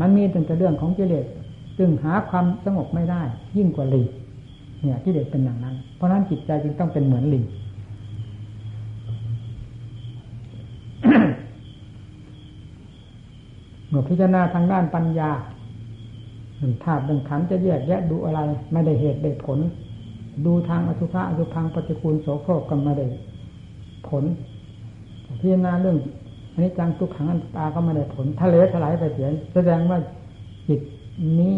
[0.00, 1.26] มันมีแต่เรื่องของกิเลส
[1.78, 3.22] ซึ่งหาความสงบไม่ได้
[3.56, 4.06] ยิ่งกว่าลิง
[4.82, 7.44] เนี่ยที่เด็กเป็นอย่างนั้น เพราะนั้นจิตใจจึงต้องเป็นเหมือนลิง
[13.88, 15.30] เมื่อพิจารณาทางด้านปัญญา
[16.84, 18.40] ธาตุดังขันจะแยกแยะดูอะไร
[18.72, 19.58] ไม่ได้เหตุได้ผล
[20.46, 23.06] ดูทางอสุภะอสุพังปฏิคูลโสโครกก็ไม่ได้
[24.08, 24.24] ผล
[25.46, 25.98] พิจารณาเรื่อง
[26.52, 29.98] อันนี้จังทุกขังอันตาก็ไม่ได้ผลทะเลถลายไปเสียแสดงว่า
[30.68, 30.80] จิต
[31.38, 31.54] นี้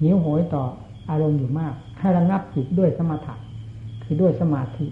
[0.00, 0.62] หิวโหยต่อ
[1.10, 3.32] อารมณ์อยู่มากให้ระงับจิตด้วยสมาธิ
[4.02, 4.86] คือด้วยสมาธิ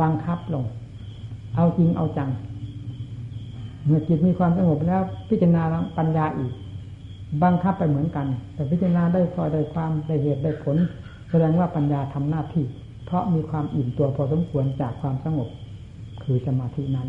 [0.00, 0.64] บังคับลง
[1.56, 2.30] เอาจริงเอาจัง
[3.84, 5.62] เมื่อจิตมีความสงบแล้ว พิจารณา
[5.98, 6.52] ปัญญาอีก
[7.42, 10.76] บังคับไปเหมือนกัน แต่พิจารณาได้พอได้ความได้เหตุได้ผล
[11.30, 12.64] แสดงว่าปัญญาทำหน้าที่
[13.06, 15.48] เพราะมีความอิ่มตัวพอสมควรจากความสงบ
[16.24, 17.08] คือสมาธินั้น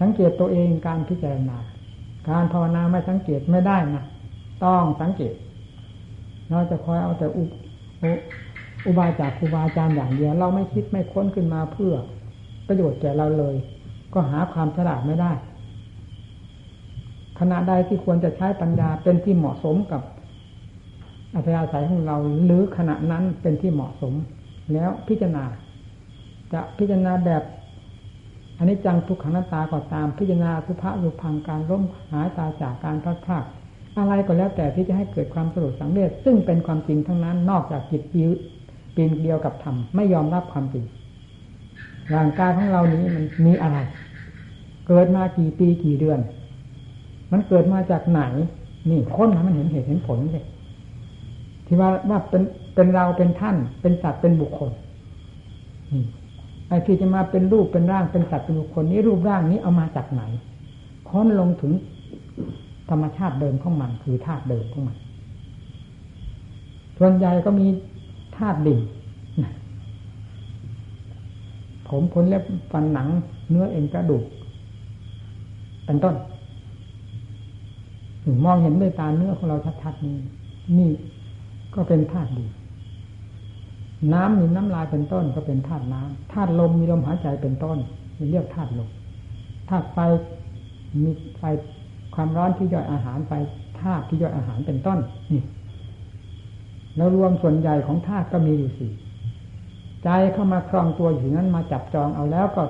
[0.00, 1.56] สังเกตตัวเองการพิจารณา
[2.28, 4.04] การภาวนาไม่สังเกตไม่ได้นะ
[4.64, 5.34] ต้องสังเกต
[6.50, 7.42] เราจะคอยเอาแต่อุ
[8.86, 11.94] อุบายจากครูบาอาจารย์อย่างเดียวเราไม่คิดไม่ค้นขึ้นมาเพื่อ
[12.66, 13.54] ประโยชน์แก่เราเลย
[14.14, 15.32] ก็หาความฉลาดไม่ได้
[17.38, 20.02] ขณะใดที่ควรจะใช้ปัญญาเป็นที่เหมาะสมกับ
[21.34, 24.14] อัธยาศัยของเราหรือขณะนั้นเป็นที่เหมาะสม
[24.72, 25.44] แล้วพิจารณา
[26.52, 27.42] จะพิจารณาแบบ
[28.58, 33.44] อันนี้จังทุกขังนาตตาก็ตามพิจารณาสุภาสุพังการร่มหายตาจากการพลาดพาด
[33.98, 40.84] อะไรก็แล้วแต่ที่จะให้เกิดความสรุปสังเวชซึ่งเป็นความจริงทั้งนั้นนอกจากจิตปีนเดียวกับธรรมไม่ยอมรับความจริง
[42.14, 43.78] ร่างกายของเรานี้มันมีอะไร
[44.86, 46.20] เกิดมากี่ปีกี่เดือน
[47.32, 48.20] มันเกิดมาจากไหน
[48.90, 50.44] นี่ค้นมันเห็นเหตุเห็นผลเลย
[51.66, 52.42] ที่ว่าว่าเป็น
[52.74, 54.70] เป็นเราเป็นท่าน เป็นสัตว์เป็นบุคคล
[56.68, 60.22] ไอ้ที่จะมาเป็นรูปเป็นร่างเป็นสัตว์เป็นบุคคลนี้รูปร่างนี้เอามาจากไหน
[61.08, 61.72] ค้นลงถึง
[62.90, 64.96] ธรรมชาติเดิมของมัน คือธาตุเดิมของมัน
[66.98, 67.66] ส่วนใหญ่ก็มี
[68.36, 68.80] ธาตุดิน
[71.88, 72.42] ผมขนเล็บ
[72.72, 73.08] ฟันหนัง
[73.50, 74.24] เนื้อเอ็นกระดูก
[75.84, 76.14] เป็นต้น
[78.44, 80.16] มองเห็นด้วยตาเนื้อของเราชัดๆนี้
[80.78, 80.90] นี่
[81.74, 82.48] ก็เป็นธาตุดิน
[84.12, 87.78] น้ำมีน้ำลายเป็นต้นก็เป็นธาตุน้ำธาตุลมมีลมหายใจเป็นต้น
[88.30, 88.88] เรียกธาตุลม
[89.68, 89.98] ธาตุไฟ
[91.02, 91.42] มีไฟ
[92.14, 93.32] ความร้อนที่ย่อยอาหารไฟ
[93.80, 94.98] ธาตุที่ย่อยอาหารเป็นต้น
[95.32, 95.42] นี่
[96.96, 98.92] แล้วรวมส่วนใหญ่ของธาตุก็มีอยู่สี่
[100.04, 102.62] ใจเข้ามาครองตัวอยู่นั้นมาจับจองเอาแล้วก็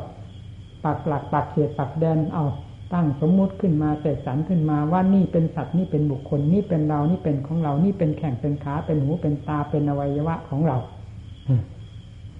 [0.84, 2.44] ปักหลักปักเขตปักแดนเอา
[2.92, 10.76] ตั้งสมมุติขึ้นมาเสกสรรขึ้นมาว่านี่เป็นสัตว์นี่เป็นบุคคลนี่เป็นเรานี่เป็นของเรานี่เป็นแข่งเป็นขาเป็นหูเป็นตาเป็นอวัยวะของเรา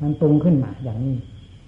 [0.02, 1.16] มันตรงขึ้นมาอย่างนี้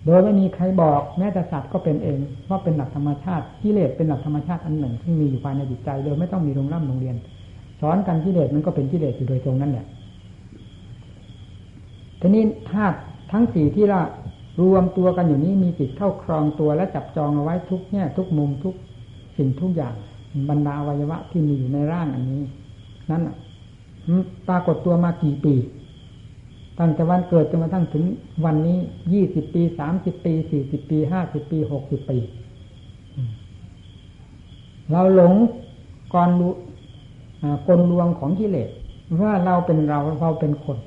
[0.07, 2.19] โดยไม่มีใครบอกแม้แต่สัตว์ก็เป็นเอง
[2.49, 7.17] ว่าเป็นหลักธรรมชาติกิเลสเป็นหลักธรรมชาติอันหนึ่งที่มีอยู่ภายในจิตใจโดยไม่ต้องมีโรงร่ำโรงเรียน
[7.81, 9.87] สอนกันกิเลสมันก็เป็นกิเลสอยู่โดยตรงนั้นแหละ
[12.21, 12.97] ทีนี้ธาตุ
[13.33, 14.03] ทั้งสี่ที่ละ
[14.61, 18.75] รวมตัวกันอยู่นี้มีจิตเข้าครองตัวและจับจองเอาไว้ทุกแง่ทุกมุมทุก
[19.37, 19.95] สิ่งทุกอย่าง
[20.51, 22.43] บรรดาวัยวะที่มีอยู่ในร่างอันนี้
[23.11, 23.23] นั้น
[24.49, 25.55] ปรากฏตัวมากี่ปี
[26.79, 28.05] ตั้งแต่วันเกิดจนกระทั่งถึง
[28.45, 28.79] วันนี้
[29.13, 32.19] ยี่สิบปีสามสิบปีสี่สิบปีห้าสิบปีหกสิบปี
[34.91, 35.33] เราหลง
[36.15, 36.53] ก่อนรู้
[37.69, 38.71] กลลวงของกิเลส
[39.23, 40.79] ว่าเราเป็นเราเราเป็นคน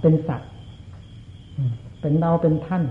[0.00, 0.50] เป็นสัตว์
[2.00, 2.84] เป็นเราเป็นท่าน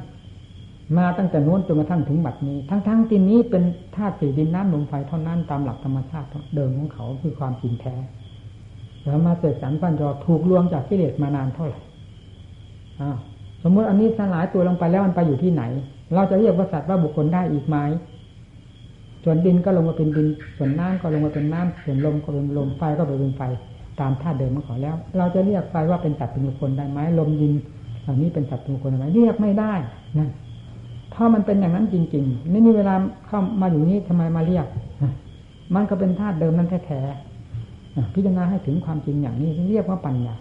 [0.97, 3.63] มาตั้งแต่นู้นจนกระทั่งถึงบัดนี้ ทั้งๆทที่นี้เป็น
[3.95, 7.95] ธาตุสี่ดินน้ำลมไฟเท่านั้นตามหลักธรรมชาติเดิมของเขาคือความจริงแท้
[9.05, 11.79] แล้วมาเสกสรรปัญญาถูกลวงจากกิเลสมานานเท่าไหร่
[13.63, 15.63] สมมติอันนี้สลายตัวลงไปแล้วมันไปอยู่ที่ไหน
[16.13, 17.77] เราจะเรียกว่าสัตว์ว่าบุคคลได้อีกไหม
[19.23, 20.27] ส่วนดินก็ลงมาเป็นดิน
[20.57, 23.41] ส่วนน้ำก็ลงมาเป็นน้ำส่วนลมก็เป็นลมไฟก็เป็นไฟ
[23.99, 27.53] ตามธาตุเดิมของเขาแล้ว เราจะเรียกไฟว่าเป็นสัตว์เป็นบุคคลได้ไหมลมดิน
[28.01, 29.73] เหล่านี้เป็นสัตว์เป็นบุคคลได้ไหมเรียกไม่ได้
[30.17, 30.29] นั่น
[31.13, 32.95] ถ้ามันเป็นอย่างนั้นจริง ๆ ไม่มีเวลา
[33.27, 34.65] เข้ามาอยู่นี้ทำไมมาเรียก
[35.75, 37.34] มันก็เป็นธาตุเดิมนั้นแท้ๆ
[38.13, 40.35] พิจารณาให้ถึงความจริงอย่างนี้เรียกว่าปัญญา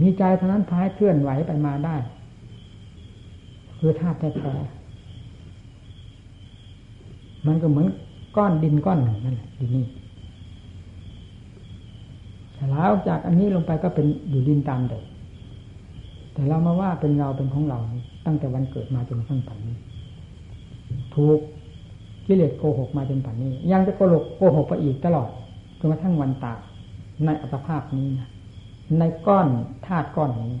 [0.00, 1.96] มีใจเท่านั้นพายเคลื่อนไหวไปมาได้
[3.78, 7.86] คือธาตุแท้ๆมันก็เหมือน
[8.36, 9.84] ก้อนดินก้อนหนึ่งนั่นแหละดินนี้
[12.70, 15.04] แล้วจากอันนี้ลงไปก็เป็นอยู่ดินตามเดิม
[16.32, 17.78] แต่เรามาว่าเป็นเราเป็นของเรา
[18.26, 19.78] ตั้งแต่วันเกิดมาจนกระทั่งปัจจุบัน
[21.14, 21.40] ถูก
[22.32, 25.28] กิเลสโกหกมาจนป่านนี้ ยังจะโกหกโกหกไปอีกตลอด
[25.78, 26.58] จนกระทั่งวันตาย
[27.24, 28.30] ในอัตภาพนี้นะ
[28.98, 29.48] ในก้อน
[29.86, 30.54] ธาตุก้อนนี้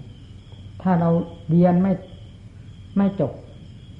[0.82, 1.10] ถ้าเรา
[1.48, 1.92] เรียนไม่
[2.96, 3.32] ไม่จบ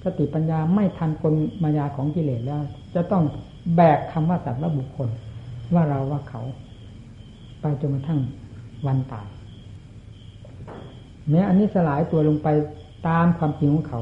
[0.05, 2.61] สติปัญญาไม่ทันกลมายาของกิเลสแล้ว
[2.95, 3.23] จะต้อง
[3.77, 5.09] แบกคำว่าสัตว์ว่าบุคคล
[5.75, 6.43] ว่าเราว่าเขา
[7.61, 8.20] ไปจนกระทั่ง
[8.87, 9.27] วันตาย
[11.31, 12.49] แม้อันนี้สลายตัวลงไป
[13.09, 14.01] ตามความจริงของเขา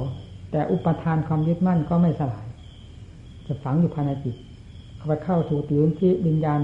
[0.51, 2.47] แต่อุปทานความยึดมั่นก็ไม่สลาย
[3.51, 4.37] จะฝังอยู่ภายในจิต
[4.97, 6.61] เข้าไปเข้าสู่ติวที่วิญญาณ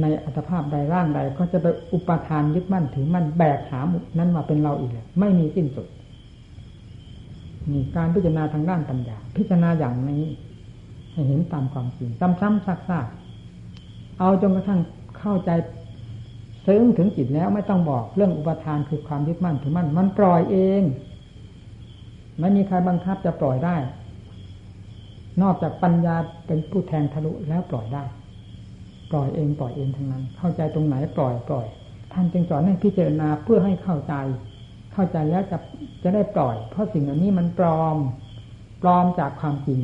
[0.00, 5.86] ในอัตภาพใดร่างใด ก็จะไปอุปทานยึดมั่นถือมั่นแบกหามุนั้นมาเป็นเราอีกเลยไม่มีสิ้นสุด
[7.70, 10.22] นี่การพิจารณาทางด้านปัญญา พิจารณาอย่างนี้
[11.12, 12.10] ให้เห็นตามความจริง
[12.40, 14.80] ซ้ำๆซักๆเอาจนกระทั่ง
[15.18, 15.50] เข้าใจ
[16.66, 20.82] ซึ้งถึงจิตแล้วไม่ต้องบอกเรื่องอุปทานคือความยึดมั่นถือมั่นมันปล่อยเอง
[22.40, 23.76] ไม่มีใครบังคับจะปล่อยได้
[25.42, 26.16] นอกจากปัญญา
[26.46, 28.04] เป็นผู้แทงทะลุแล้วปล่อยได้
[29.10, 31.66] ปล่อยเองปล่อยเองทั้งนั้น เข้าใจตรงไหนปล่อยปล่อย
[32.12, 34.14] ท่านจึงสอนให้พิจารณาเพื่อให้เข้าใจ
[34.92, 35.58] เข้าใจแล้วจะ
[36.02, 37.96] จะได้ปล่อย เพราะสิ่งเหล่านี้มันปลอม
[38.82, 39.80] ปลอมจากความจริง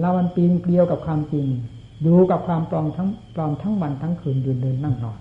[0.00, 1.46] เรามันปีนเกลียวกับความจริง
[2.02, 5.18] อยู่กับความปลอมทั้งปลอมทั้งวันทั้งคืนยืนเดินนั่งนอน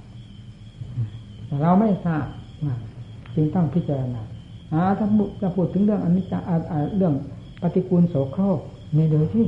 [1.61, 2.25] เราไม่ทราบ
[3.35, 4.21] จึงต้องพิจารณา
[4.71, 5.07] ถ้า
[5.41, 6.39] จะพูดถึงเรื่องอันนี้จะ
[6.95, 7.13] เรื่อง
[7.61, 8.59] ปฏิกูลโสโครก
[8.97, 9.45] นี่ดูที่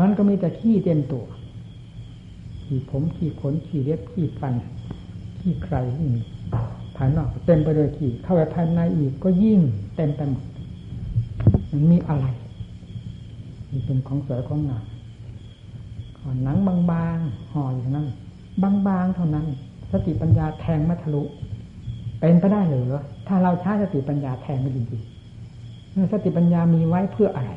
[0.00, 1.24] มันก็มีแต่ขี้เต็มตัว
[2.64, 4.54] ขี้ผมขี้ขนขี้เล็บขี้ฟัน
[5.38, 6.20] ขี้ใครที่มี
[6.96, 9.60] ภายนอกเต็มไปด้วยขี้เข้าไปภายในอีกก็ยิ่ง
[9.96, 10.44] เต็มไปหมด
[11.70, 12.26] มันมีอะไร
[13.70, 14.84] นี่เป็นของสวยของงาม
[16.18, 18.06] ขอหนังบางๆห่ออยู่นั้น
[18.62, 19.46] บางๆเท่านั้น
[19.92, 21.22] สติปัญญาแทงมัทะลุ
[22.20, 22.84] เป็นไปได้หรือ
[23.26, 25.02] ถ้าเราใช้สติปัญญาแทงไม่จริง
[26.12, 27.50] สติปัญญามีไว้เพื่ออะไร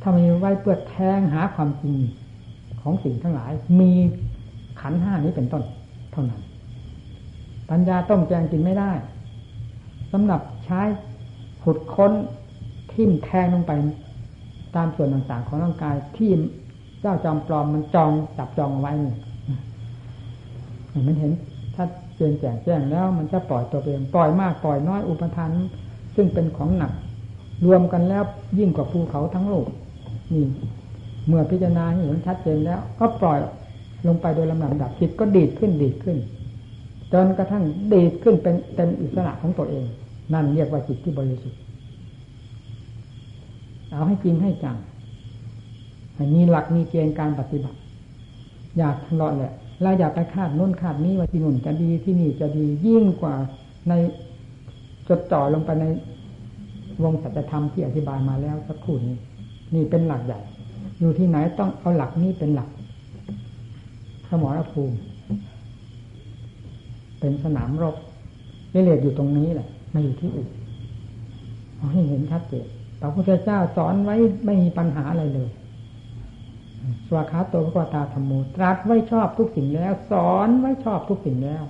[0.00, 1.96] ถ้ามีไว้เพื่อแทงหาความจริง
[2.80, 3.92] ของสิ่งทั้งหลาย มี
[4.80, 5.62] ขันห้านี้เป็นต้น
[6.12, 6.40] เท่านั้น
[7.70, 8.92] ปัญญาต้มแจงกินไม่ได้
[10.12, 10.80] สำหรับใช้
[11.62, 12.12] ขุดค้น
[12.92, 13.72] ทิ่มแทงลงไป
[14.76, 16.30] ตามส่วนต่างๆของร่างกายที่
[17.00, 19.14] เจ้าจอมปลอมมันจองจับจองไว้นี่
[21.06, 21.32] มันเห็น
[21.74, 21.84] ถ้า
[22.16, 25.50] เจนแจงแจ้งแล้ว มันจะปล่อยตัวเองปล่อยมากปล่อยน้อยอุปทาน
[26.16, 26.92] ซึ่งเป็นของหนัก
[27.66, 28.24] รวมกันแล้ว
[28.58, 29.66] ยิ่งกว่าภูเขาทั้งโลก
[30.32, 30.44] นี่
[31.26, 33.38] เมื่อพิจารณาเห็นชัดเจนแล้ว ก็ปล่อย
[34.06, 36.16] ลงไปโดยลำดับดับจิตก็ดีดขึ้นดีดขึ้น
[37.12, 39.84] จนกระทั่งดีดขึ้นเป็นเต็มอิสระของตัวเอง
[40.32, 41.60] นั่นเรียกว่าจิตที่บริสุทธิ์
[43.90, 44.76] เอาให้จริงให้จัง
[46.34, 47.78] มีหลักมีเกณฑ์การปฏิบัติ
[48.78, 49.52] อยากทะเลาะแหละ
[49.82, 53.34] เราอยากไปคาดน้นคาดนี้ว่าที่นุ่นจะดีที่นี่จะดียิ่งกว่า
[53.88, 53.92] ใน
[55.08, 55.84] จดจ่อลงไปใน
[57.02, 59.16] วงสัจธรรมที่อธิบายมาแล้วสักครู่นี้
[59.74, 60.40] นี่เป็นหลักใหญ่
[61.00, 62.68] อยู่ที่ไหนต้องเอาหลักนี้เป็นหลัก
[64.28, 64.96] สมรภูมิ
[67.20, 67.96] เป็นสนามรบ
[68.72, 70.50] กิเลสอยู่ตรงนี้แหละไม่อยู่ที่อื่น
[71.76, 72.66] เอาให้เห็นชัดเจน
[73.00, 75.50] พระพุทธเจ้าสอนไว้ไม่มีปัญหาอะไรเลย
[77.06, 81.64] สวาคาโตพระตาธรรมโมตรัสไว้ชอบทุกสิ่งแล้ว สอนไว้ชอบทุกสิ่งแล้ว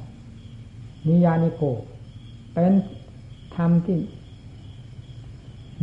[1.07, 1.63] นิยานิโก
[2.55, 2.73] เป็น
[3.57, 3.99] ธรรมที่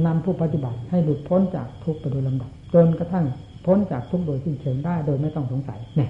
[0.06, 3.26] นำผู้ปฏิบัติให้หลุดพ้นจากทุกข์ไปโดยลำดับจนกระทั่ง
[3.66, 6.10] พ้นจากทุกข์โดยสิ้นเชิงได้โดยไม่ต้องสงสัยเนี่ย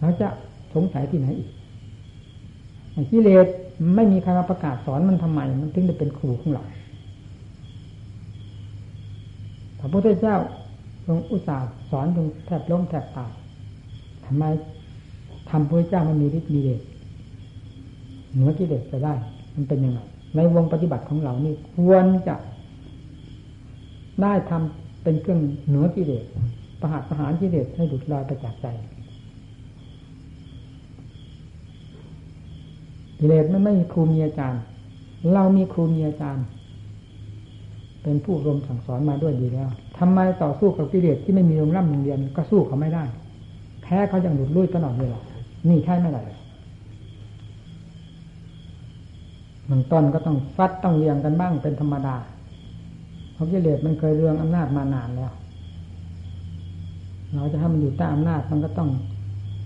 [0.00, 0.28] เราจะ
[0.74, 1.50] สงสัยที่ไหนอีก
[3.10, 3.46] กิเลส
[3.94, 6.64] ไม่มีใครมาประกาศสอนมันทำไม มันถึงจะเป็นครูของเรา
[9.78, 10.36] พระพุทธเจ้า
[11.06, 13.30] ทรงอุตส่าห์สอนจนแทบล้มแทบตาย
[14.24, 14.44] ทำไม
[15.50, 16.80] ทำพระเจ้ามันมีฤทธิ์มีเดช
[18.32, 19.14] เหนือกิเลสจะได้
[19.54, 20.00] มันเป็นยังไง
[20.36, 22.36] ในวงปฏิบัติของเรานี่ควรจะ
[24.22, 26.24] ได้ทำเป็นเครื่องเหนือกิเลส
[26.80, 28.66] ประหารประหารกิเลสให้หลุดลอยไปจากใจ
[33.18, 34.62] กิเลสมันไม่มีครูมีอาจารย์
[35.32, 36.44] เรามีครูมีอาจารย์
[38.02, 39.68] เป็นผู้รวมสั่งสอนมาด้วยดีแล้ว
[39.98, 43.04] ทำไมต่อสู้กับกิเลสที่ไม่มีโรงร่ำโรงเรียนก็สู้เขาไม่ได้
[43.82, 45.20] แพ้เขาอย่างหลุดลุ่ยตลอดเวลา
[45.68, 52.16] นี่ใช่ไม่ได้เมืองต้นก็ต้องฟัดต้องเรียงกันบ้างเป็นธรรมดา
[53.32, 55.32] เพราะกิเลสมันเคยเรื่องอำนาจมานานแล้ว
[57.34, 58.90] เราจะให้มันอยู่ใต้อำนาจมันก็ต้อง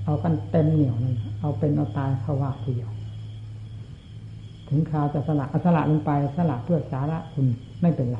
[0.04, 2.90] เอากันเต็มเหนียวนั่นเอาเป็นเอาตายเข้าว่าทีเดียว
[4.68, 7.46] ถึงคราวจะสละอสละลงไปสละเพื่อสาระคุณ
[7.82, 8.18] ไม่เป็นไร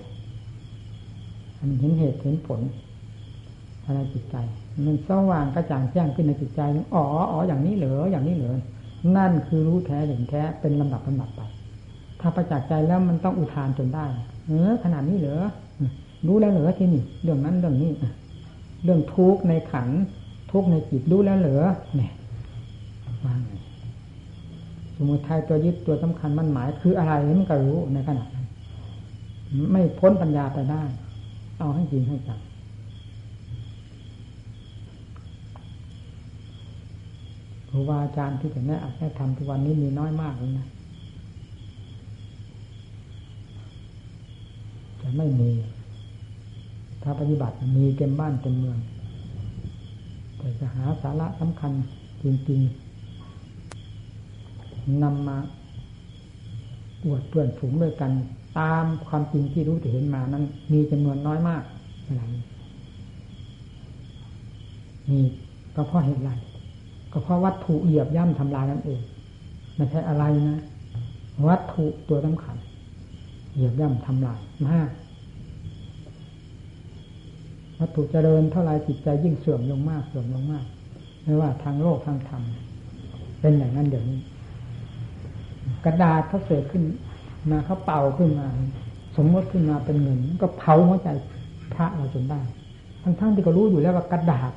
[1.58, 2.60] อันเห็นเหตุเห็นผล
[3.82, 4.36] ภายในจิตใจ
[4.86, 6.60] มันสว่างกระจ่างแจ้งขึ้นในจิตใจ
[6.94, 8.56] อ๋ออ๋ออย่างนี้เหรออย่างนี้เหรอ
[9.16, 11.40] นั่นคือรู้แท้เห็นแท้เป็นลำดับลำดับไป
[12.20, 14.06] ถ้าประจักษ์ใจแล้วมันต้องอุทานจนได้
[14.46, 15.44] เออขนาดนี้เหรอ
[16.26, 17.90] รู้แล้วเหรอที่นี่เรื่องนั้นเรื่องนี้
[18.84, 19.88] เรื่องทุกข์ในขัน
[20.50, 22.12] ทุกข์ในจิตรู้แล้วเหรอเนี่ย
[23.24, 23.50] ว่าไง
[24.96, 28.46] สมุทัยตัวยึดตัวสำคัญมันหมายคืออะไรมันก็รู้ในขณะนั้น
[29.72, 30.82] ไม่พ้นปัญญาไปได้
[31.58, 32.40] เอาให้จริงให้จัง
[37.68, 40.66] ครูบาอาจารย์ที่จะแนะอัดแนะทำทุกวันนี้มีน้อยมากเลยนะ
[44.95, 45.50] จะ ไม่มี
[47.02, 48.78] ถ้าปฏิบัติมีเต็มบ้านเต็มเมือง
[50.36, 51.72] แต่จะหาสาระสำคัญ
[52.22, 55.36] จริงๆนำมา
[57.04, 58.12] อวดเพื่อนฝูงด้วยกัน
[58.58, 61.62] ตามความจริงที่รู้ที่เห็นมานั้น มีจำนวนน้อยมาก
[62.04, 62.42] เวลานี้
[65.10, 65.24] นี่
[65.76, 66.30] ก็เพราะเหตุไร
[67.12, 69.00] ก็เพราะวัตถุเหยียบย่ำทำลายนั่นเอง
[69.76, 70.60] ไม่ใช่อะไรนะ
[71.48, 72.55] วัตถุตัวสำคัญ
[73.56, 74.90] เหยียบย่ำทำลายมาก
[77.78, 80.64] วัตถุเจริญเท่าไรจิตใจยิ่งเสื่อมลงมากเสื่อมลงมาก
[81.24, 82.42] ไม่ว่าทางโลกทางธรรม
[83.40, 84.20] เป็นอย่างนั้นเดี๋ยวนี้
[85.84, 86.82] กระดาษเขาเสกขึ้น
[87.50, 88.46] มาเขาเป่าขึ้นมา
[89.16, 91.08] สมมติขึ้นมาเป็นเงินก็เผาหัวใจ
[91.74, 92.40] พระเราจนได้
[93.02, 94.52] ทั้งๆที่ก็รู้อยู่แล้วว่ากระดาษ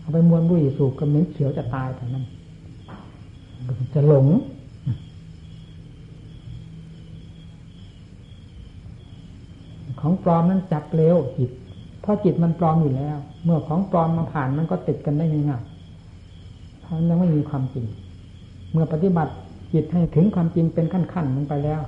[0.00, 2.24] เอาไปมวนบุหรี่สูบกระเหม็นเขียวจะตายแต่นั้น
[3.94, 4.26] จะหลง
[10.00, 11.50] ของปลอมนั้นจับเร็วจิต
[12.00, 17.86] เพราะจิตมันปลอมอยู่แล้ว เมื่อของปลอมมาผ่านมันก็ติดกันได้ง่ายๆเพราะยังไม่มีความจริง
[18.72, 19.32] เมื่อปฏิบัติ
[19.72, 21.80] จิตให้ถึงความจริงเป็นขั้นๆลงไปแล้ว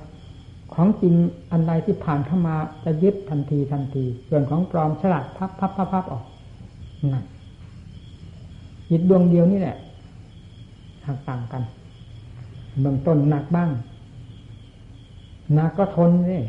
[0.73, 1.13] ของจริง
[1.51, 6.23] อันใดที่ผ่านเข้ามาจะยึดทันทีทันที ส่วนของปลอมฉลาดพับพับพับพับออก
[7.13, 7.25] นั่น
[8.89, 9.77] จิตดวงเดียวนี่แหละ
[11.05, 11.63] หักต่างกัน
[12.81, 13.69] เบื้องต้นหนักบ้าง
[15.53, 16.41] หนักก็ทนนี่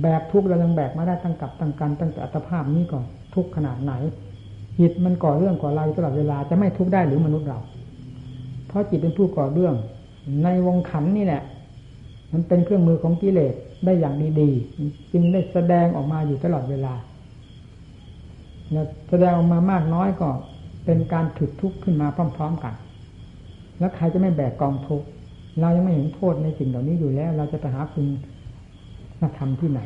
[0.00, 3.92] แบกทุกเรายังแบกมาได้ตั้งกับตั้งกันตั้งแต่อัตภาพนี้ก่อนทุกขนาดไหน
[4.78, 7.58] จิตมันก่อเรื่องก่อราวตลอดเวลาจะไม่ทุกข์ได้หรือมนุษย์เรา
[8.66, 9.74] เพราะจิตเป็นผู้ก่อเรื่อง
[10.44, 11.42] ในวงขันนี่แหละ
[12.32, 16.94] มันเป็นเครื่องมือของกิเลสได้อย่างดีๆจึงได้แสดงออกมาอยู่ตลอดเวลา
[19.10, 20.28] แสดงออกมามากน้อยก็
[20.84, 22.74] เป็นการถึกทุกข์ขึ้นมาพร้อม ๆกัน
[23.78, 25.06] แล้วใครจะไม่แบกกองทุกข์
[25.60, 28.06] เรายังไม่เห็นโทษในสิ่งเหล่านี้อยู่แล้ว เราจะไปหาคุณ
[29.36, 29.80] ธรรมที่ไหน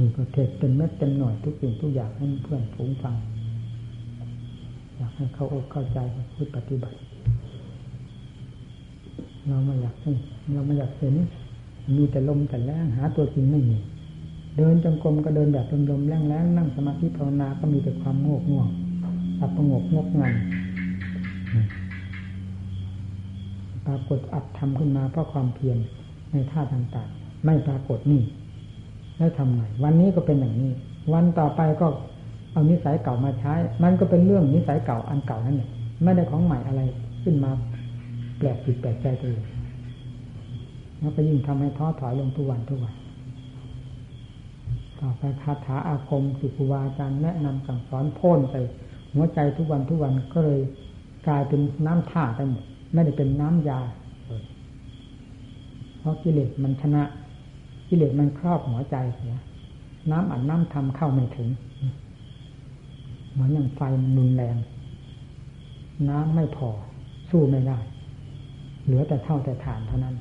[0.04, 3.16] ีประเทศเป็นเม็ดเต็มหน่อยทุกสิ่งทุกอย่างให้เพื่อนฝูงฟัง
[4.96, 5.98] อยากให้เขาอกเข้าใจ
[6.34, 6.96] พูดปฏิบัติ
[9.48, 10.12] เราไม่อยากให้
[10.52, 11.14] เราไม่อยากเห็น
[11.96, 13.78] มีแต่ลมแต่แรงหาตัวจริงไม่มี
[14.56, 18.68] เดินจงกรมก็เดินแบบลมๆแรงๆนั่งสมาธิภาวนาก็มีแต่ความโง่ง่วง
[19.40, 20.34] อับประงกงกงัน
[23.86, 25.78] ปรากฏอัดทำขึ้นมาเพราะความเพียร
[26.32, 28.22] ในท่าต่างๆ ไม่ปรากฏนี่
[29.18, 30.70] แล้วทำไงวันนี้ก็เป็นอย่างนี้
[31.12, 31.86] วันต่อไปก็
[32.52, 35.70] เอานิสัยเก่ามาใช้ มันก็เป็นเรื่องนิสัยเก่าอันเก่านั่นเอง
[36.04, 36.80] ไม่ได้ของใหม่อะไร
[37.22, 37.50] ขึ้นมา
[38.38, 39.44] แปลกผิดแปลกใจตัวเอง
[41.00, 42.94] แล้วก็ยิ่งทำให้ท้อถอยลงทุกวันทุกวัน
[45.00, 48.56] ต่อไปคาถาอาคมสิคุวาอาจารย์แนะนำสั่งสอนพ่นไป
[49.14, 50.60] หัวใจทุกวันทุกวันก็เลย
[51.26, 53.80] กลายเป็นน้ำท่าไปหมดไม่ได้เป็นน้ำยา
[55.98, 57.02] เพราะกิเลสมันชนะ
[57.88, 59.36] กิเลสมันครอบหัวใจเสีย
[60.10, 61.48] น้ำอัดน้ำทำเข้าไม่ถึง
[63.32, 64.56] เหมือนอย่างไฟมันรุนแรง
[66.08, 66.68] น้ำไม่พอ
[67.30, 67.78] สู้ไม่ได้
[68.84, 70.14] เหลือแต่เท่าแต่ฐานเท่านั้น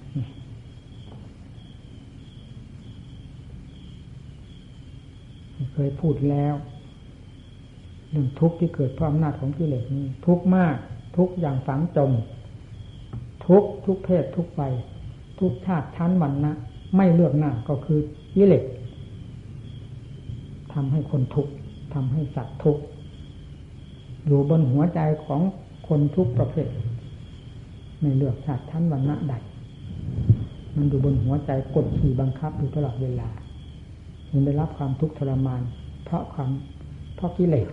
[5.73, 6.55] เคยพูดแล้ว
[8.09, 10.75] เรื่องทุกข์ที่เกิดเพราะอำนาจของกิเลสนี้ ทุกข์มาก
[11.17, 12.11] ทุกข์อย่างฝังจม
[13.47, 14.61] ทุกทุกเพศทุกไป
[15.39, 16.53] ทุกชาติชั้นวันนะ
[16.95, 17.99] ไม่เลือกหน้าก็คือ
[18.33, 18.63] กิเลส
[20.73, 21.51] ทำให้คนทุกข์
[21.93, 22.83] ทำให้สัตว์ทุกข์
[24.27, 25.41] อยู่บนหัวใจของ
[25.87, 26.67] คนทุกประเภท
[27.99, 29.33] ไม่เลือกชาติชั้นวันณะใด
[30.75, 33.29] มันอยู่บนหัวใจกดขี่บังคับอยู่ตลอดเวลา
[34.31, 35.61] มันได้รับความทุกข์ทรมาน
[36.05, 36.49] เพราะความ
[37.15, 37.67] เพราะกิเลส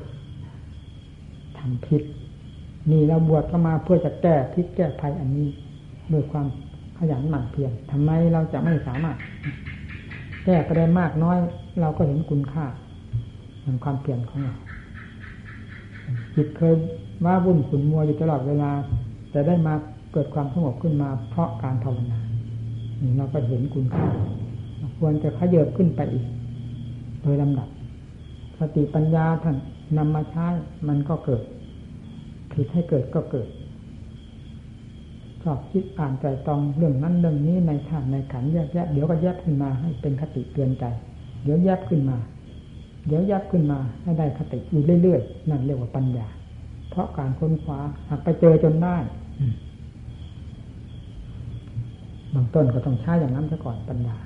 [1.59, 2.03] ทำพิษ
[2.91, 5.47] นี่เราบวชเข้ามาเพื่อจะแก้พิษแก้ภัยอันนี้
[6.13, 6.47] ด้วยความ
[6.99, 9.17] ขยันหมั่นเพียรทำไมเราจะไม่สามารถ
[10.45, 11.39] แก้ก็ได้มากน้อย
[11.81, 12.67] เราก็เห็นคุณค่า
[13.63, 14.55] แห่งความเปลี่ยนของเรา
[16.35, 16.75] จิตเคย
[17.25, 18.71] ว่าวุ่นขุนมัวอยู่ตลอดเวลา
[19.31, 19.75] แต่ได้มา
[20.13, 22.21] เกิดความสงบขึ้นมา เพราะการภาวนา
[23.19, 24.07] เราก็เห็นคุณค่า
[24.99, 26.27] ควรจะขยับขึ้นไปอีก
[27.27, 27.69] ดยลำดับ
[28.59, 29.57] สติปัญญาท่าน
[29.99, 30.47] นำมาใช้
[30.89, 31.43] มันก็เกิด
[32.53, 33.49] ผิดให้เกิดก็เกิด
[35.43, 40.85] ชอบคิดอ่านใจตองเรื่องนั้นเรื่องนี้ในธาตุในขันแยกแยะเดี๋ยวก็แยกขึ้นมาให้เป็นคติเตือนใจ
[41.43, 42.17] เดี๋ยวแยกขึ้นมา
[43.07, 46.27] เดี๋ยวแยกขึ้นมาให้ได้คติอยู่เรื่อยๆนั่นเรียกว่าปัญญา
[46.91, 48.97] เพราะการค้นคว้าหากไปเจอจนได้
[52.35, 54.17] บางต้นก็ต้องใช้อย่างนั้นซะก่อนปัญญา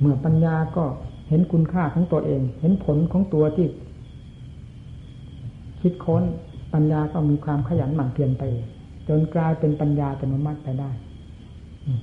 [0.00, 0.84] เมื่อปัญญาก็
[1.30, 3.66] เห็นคุณค่าของตัวเอง เห็นผลของตัวที่
[5.80, 6.22] คิดค้น
[6.74, 8.44] ปัญญาก็มีความขยันหมั่นเพียรไป
[9.08, 10.90] จนกลายเป็นปัญญาอัตโนมัติไปได้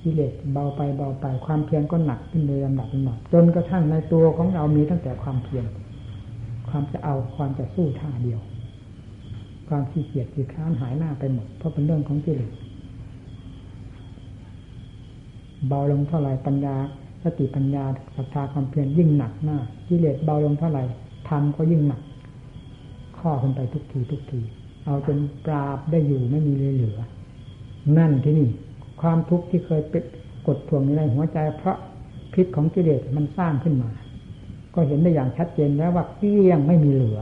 [0.03, 5.65] กิเลสเบาไปเบาไปความเพียรก็หนักขึ้นเลยลำดับลำดับจนกระทั่งในตัวของเรามีตั้งแต่ความเพียร
[6.69, 8.39] ความจะเอาความจะสู้ท่าเดียว
[9.67, 12.51] ความขี้เกียจขี้ค้านหายหน้าไปหมด เพราะเป็นเรื่องของกิเลส
[15.67, 16.75] เบาลงเท่าไหร่ปัญญา
[17.23, 19.57] สติปัญญาศรัทธาความเพียรยิ่งหนักหน้า
[19.87, 20.83] กิเลสเบาลงเท่าไหร่
[21.29, 22.01] ทำก็ยิ่งหนัก
[23.17, 24.39] ข้อขึ้นไปทุกทีทุกที
[24.85, 26.99] เอาจนปราบได้อยู่ไม่มีเลยเหลือ
[27.97, 28.49] นั่นที่นี่
[29.01, 30.03] ความทุกข์ที่เคยเป็น
[30.47, 31.77] กดทวงในหัวใจเพราะ
[32.33, 33.89] พิษของกิเลสมันสร้างขึ้นมา
[34.73, 37.19] ก็เห็นได้อย่างชัดเจนแล้วว่าเกลี้ยงไม่มีเหลือ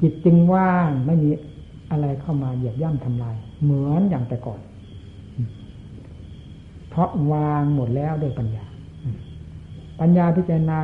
[0.00, 1.30] จิตจึงว่างไม่มี
[1.90, 4.60] อะไรเข้ามาเหยียบย่ำทำลาย เหมือนอย่างแต่ก่อน
[6.98, 8.64] ราะวางหมดแล้วด้วยปัญญา
[10.00, 10.78] ปัญญาพิจารณา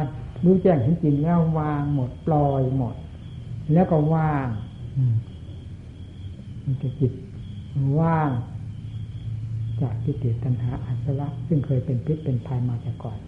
[0.44, 2.94] รู้แจ้งเห็นจริงแล้ววางหมดปล่อยหมด
[3.72, 4.48] แล้วก็ว่าง
[6.64, 7.12] มันจะจิต
[8.00, 8.30] ว่าง
[9.80, 13.18] จากกิเลสตัณหาอาสวะซึ่งเคยเป็นพิษเป็นภัยมาแต่ก่อน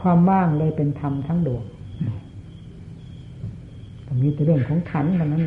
[0.00, 1.64] ความว่างเลยเป็นธรรมทั้งดวง
[4.06, 5.44] ตรงนี้เป็นเรื่องของขันเท่านั้น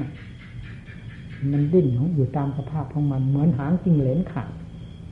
[1.51, 4.51] มันดิ้นของอยู่ตามสภาพของมันเหมือนหางจริงเหลนขาด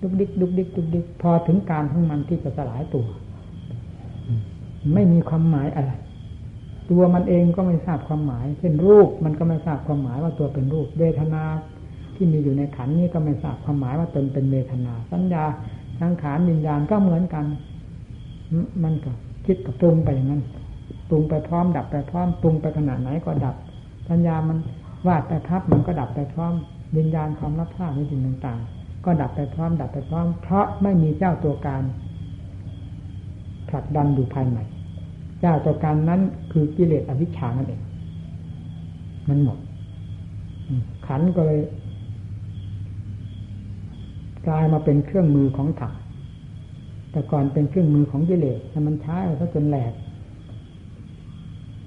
[0.01, 3.05] ดุกดิกดุกดิกดุกดิกพอถึงการของมันที่จะสลายตัว
[4.93, 5.91] ไม่มีความหมายอะไร
[6.89, 11.43] ตัวมันเองก็ไม่ทราบความหมาย เช่นรูปมันก็ไม่ทราบความหมายว่าตัวเป็นรูป เวทนา
[12.15, 15.43] ที่มีอยู่ในขันนี้ก็ไม่ทราบความหมายว่าตนเป็นเวทนา สัญญา
[15.99, 17.45] ทางขานวิญญาณก็เหมือนกัน
[18.83, 19.11] มันก็
[19.45, 20.43] คิดกับปรุงไปอย่างนั้น
[21.09, 23.55] ปรุงไปพร้อม ดับไปพร้อมปรุงไปขนาดไหนก็ดับ
[24.09, 24.57] สัญญามัน
[25.07, 26.53] วาดไปพับมันก็ดับไปพร้อม
[26.97, 31.83] วิญญาณความรับทราบในสิ่งต่างๆ ก็ดับไปพร้อม ดับไปพร้อม เพราะไม่มีเจ้าตัวการ
[33.69, 34.59] ผลักดันอยู่ภายใน
[35.41, 36.21] เจ้าตัวการนั้น
[36.51, 37.81] คือกิเลสอวิชชานั่นเอง
[39.29, 39.57] มันหมด
[41.07, 41.61] ขันก็เลย
[44.47, 45.93] กลายมาเป็นเครื่องมือของธรรม
[47.11, 49.93] แต่ก่อนเป็นเครื่องมือของกิเลสแต่มันใช้ก็จนแหลก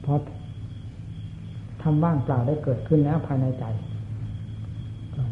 [0.05, 0.15] พอ
[1.83, 3.65] ทำว่างเปล่าได้เกิดขึ้นแล้วภายในใจ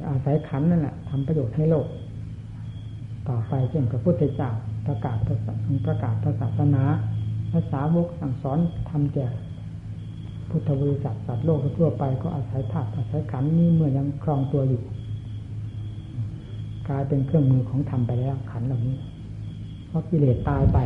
[0.09, 1.87] อาศัยขันนั่นแหละทำประโยชน์ให้โลก
[3.29, 4.51] ต่อไปเช่นพระพุทธเจ้า
[4.87, 5.17] ประกาศ
[5.87, 6.83] ประกาศศาสนา
[7.53, 8.59] ภาษาวกสั่งสอน
[8.91, 9.27] ทำแก่
[10.51, 14.83] พุทธบริษัทสัตว์โลกทั่วไปก็อาศัยธาตุอาศัยขันนี้เมื่อยังครองตัวอยู่
[16.89, 18.97] กลายเป็นเครื่องมือของธรรมไปแล้วขันเหล่านี้
[19.89, 20.79] เพราะกิเลสตายไป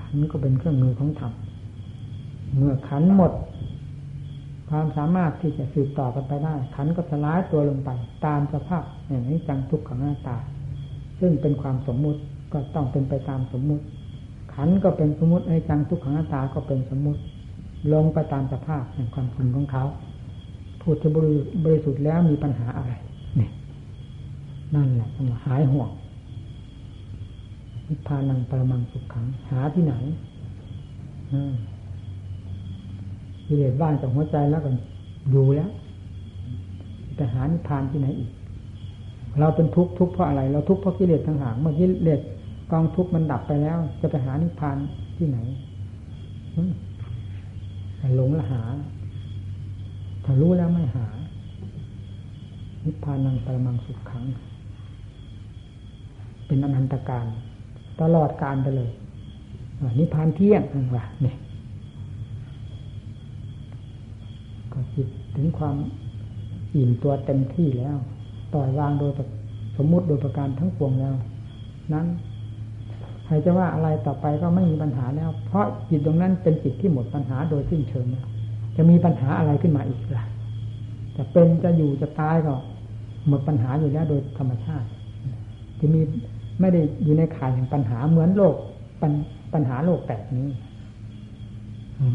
[0.00, 1.32] ขันก็เป็นเครื่องมือของธรรม
[2.56, 3.32] เมื่อขันหมด
[4.70, 7.90] ความสามารถที่จะสืบต่อกันไปได้ ขันก็สลายตัวลงไป
[8.26, 10.36] ตามสภาพอย่างนี้จังทุกขังหน้าตา
[11.20, 12.20] ซึ่งเป็นความสมมุติ
[12.52, 13.84] ก็ต้องเป็นไปตามสมมุติ
[14.54, 17.20] ขันก็เป็นสมมติไอ้จังทุกขังหน้าตาก็เป็นสมมุติ
[17.92, 19.84] ลงไปตามสภาพแห่งความจริงของเขา
[20.80, 21.10] พูดที่
[21.64, 22.92] บริสุทธิ์แล้วมีปัญหาอะไร
[23.38, 23.48] นี่
[24.74, 25.90] นั่นแหละต้องหายห่วง
[27.86, 29.94] นิพพานังปรมังสุขขัง หาที่ไหน
[33.50, 34.70] กิเลสบ้านจากหัวใจแล้วก็
[35.30, 35.70] อยู่แล้ว
[37.16, 38.30] แต่หานิพพานที่ไหนอีก
[39.40, 42.20] เราเป็นทุกข์ทุกข์เพราะอะไร เราทุกข์เพราะกิเลสทั้งหางเมื่อกิเลส
[42.72, 44.76] กองทุกข์มันดับไปแล้ว จะไปหานิพพาน
[45.16, 45.38] ที่ไหน
[48.16, 48.62] หลงละหา
[50.24, 51.06] ถ้ารู้แล้วไม่หา
[52.84, 54.24] นิพพานังปรมังสุขขัง
[56.46, 57.26] เป็นอนันตการ
[58.00, 58.90] ตลอดการไปเลย
[59.98, 61.36] นิพพานเที่ยงนั่นว่าเนี่ย
[64.72, 65.76] ก็จิตถึงความ
[66.74, 67.96] อิ่มตัวเต็มที่แล้ว
[68.52, 69.12] ปล่อยวางโดย
[69.76, 71.14] สมมุติโดยประการทั้งปวงแล้ว
[71.92, 72.06] นั้น
[73.24, 78.26] ใครจะว่าอะไรต่อไปก็ไม่มีปัญหาแล้ว เพราะจิตตรงนั้นเป็นจิตที่หมดปัญหาโดยสิ้นเชิงแล้ว
[78.76, 80.24] จะมีปัญหาอะไรขึ้นมาอีกล่ะ
[81.16, 82.54] จะเป็นจะอยู่จะตายก็
[83.28, 84.88] หมดปัญหาอยู่แล้วโดยธรรมชาติ
[85.80, 86.00] จะมี
[86.60, 88.54] ไม่ได้อยู่ในข่ายแห่งปัญหาเหมือนโลก
[89.02, 89.12] ปัญ
[89.52, 90.48] ปัญหาโลกแตกนี้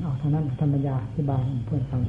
[0.03, 2.01] เอาเท่านั้นธรรมยาที่บายเพื่อนฟัง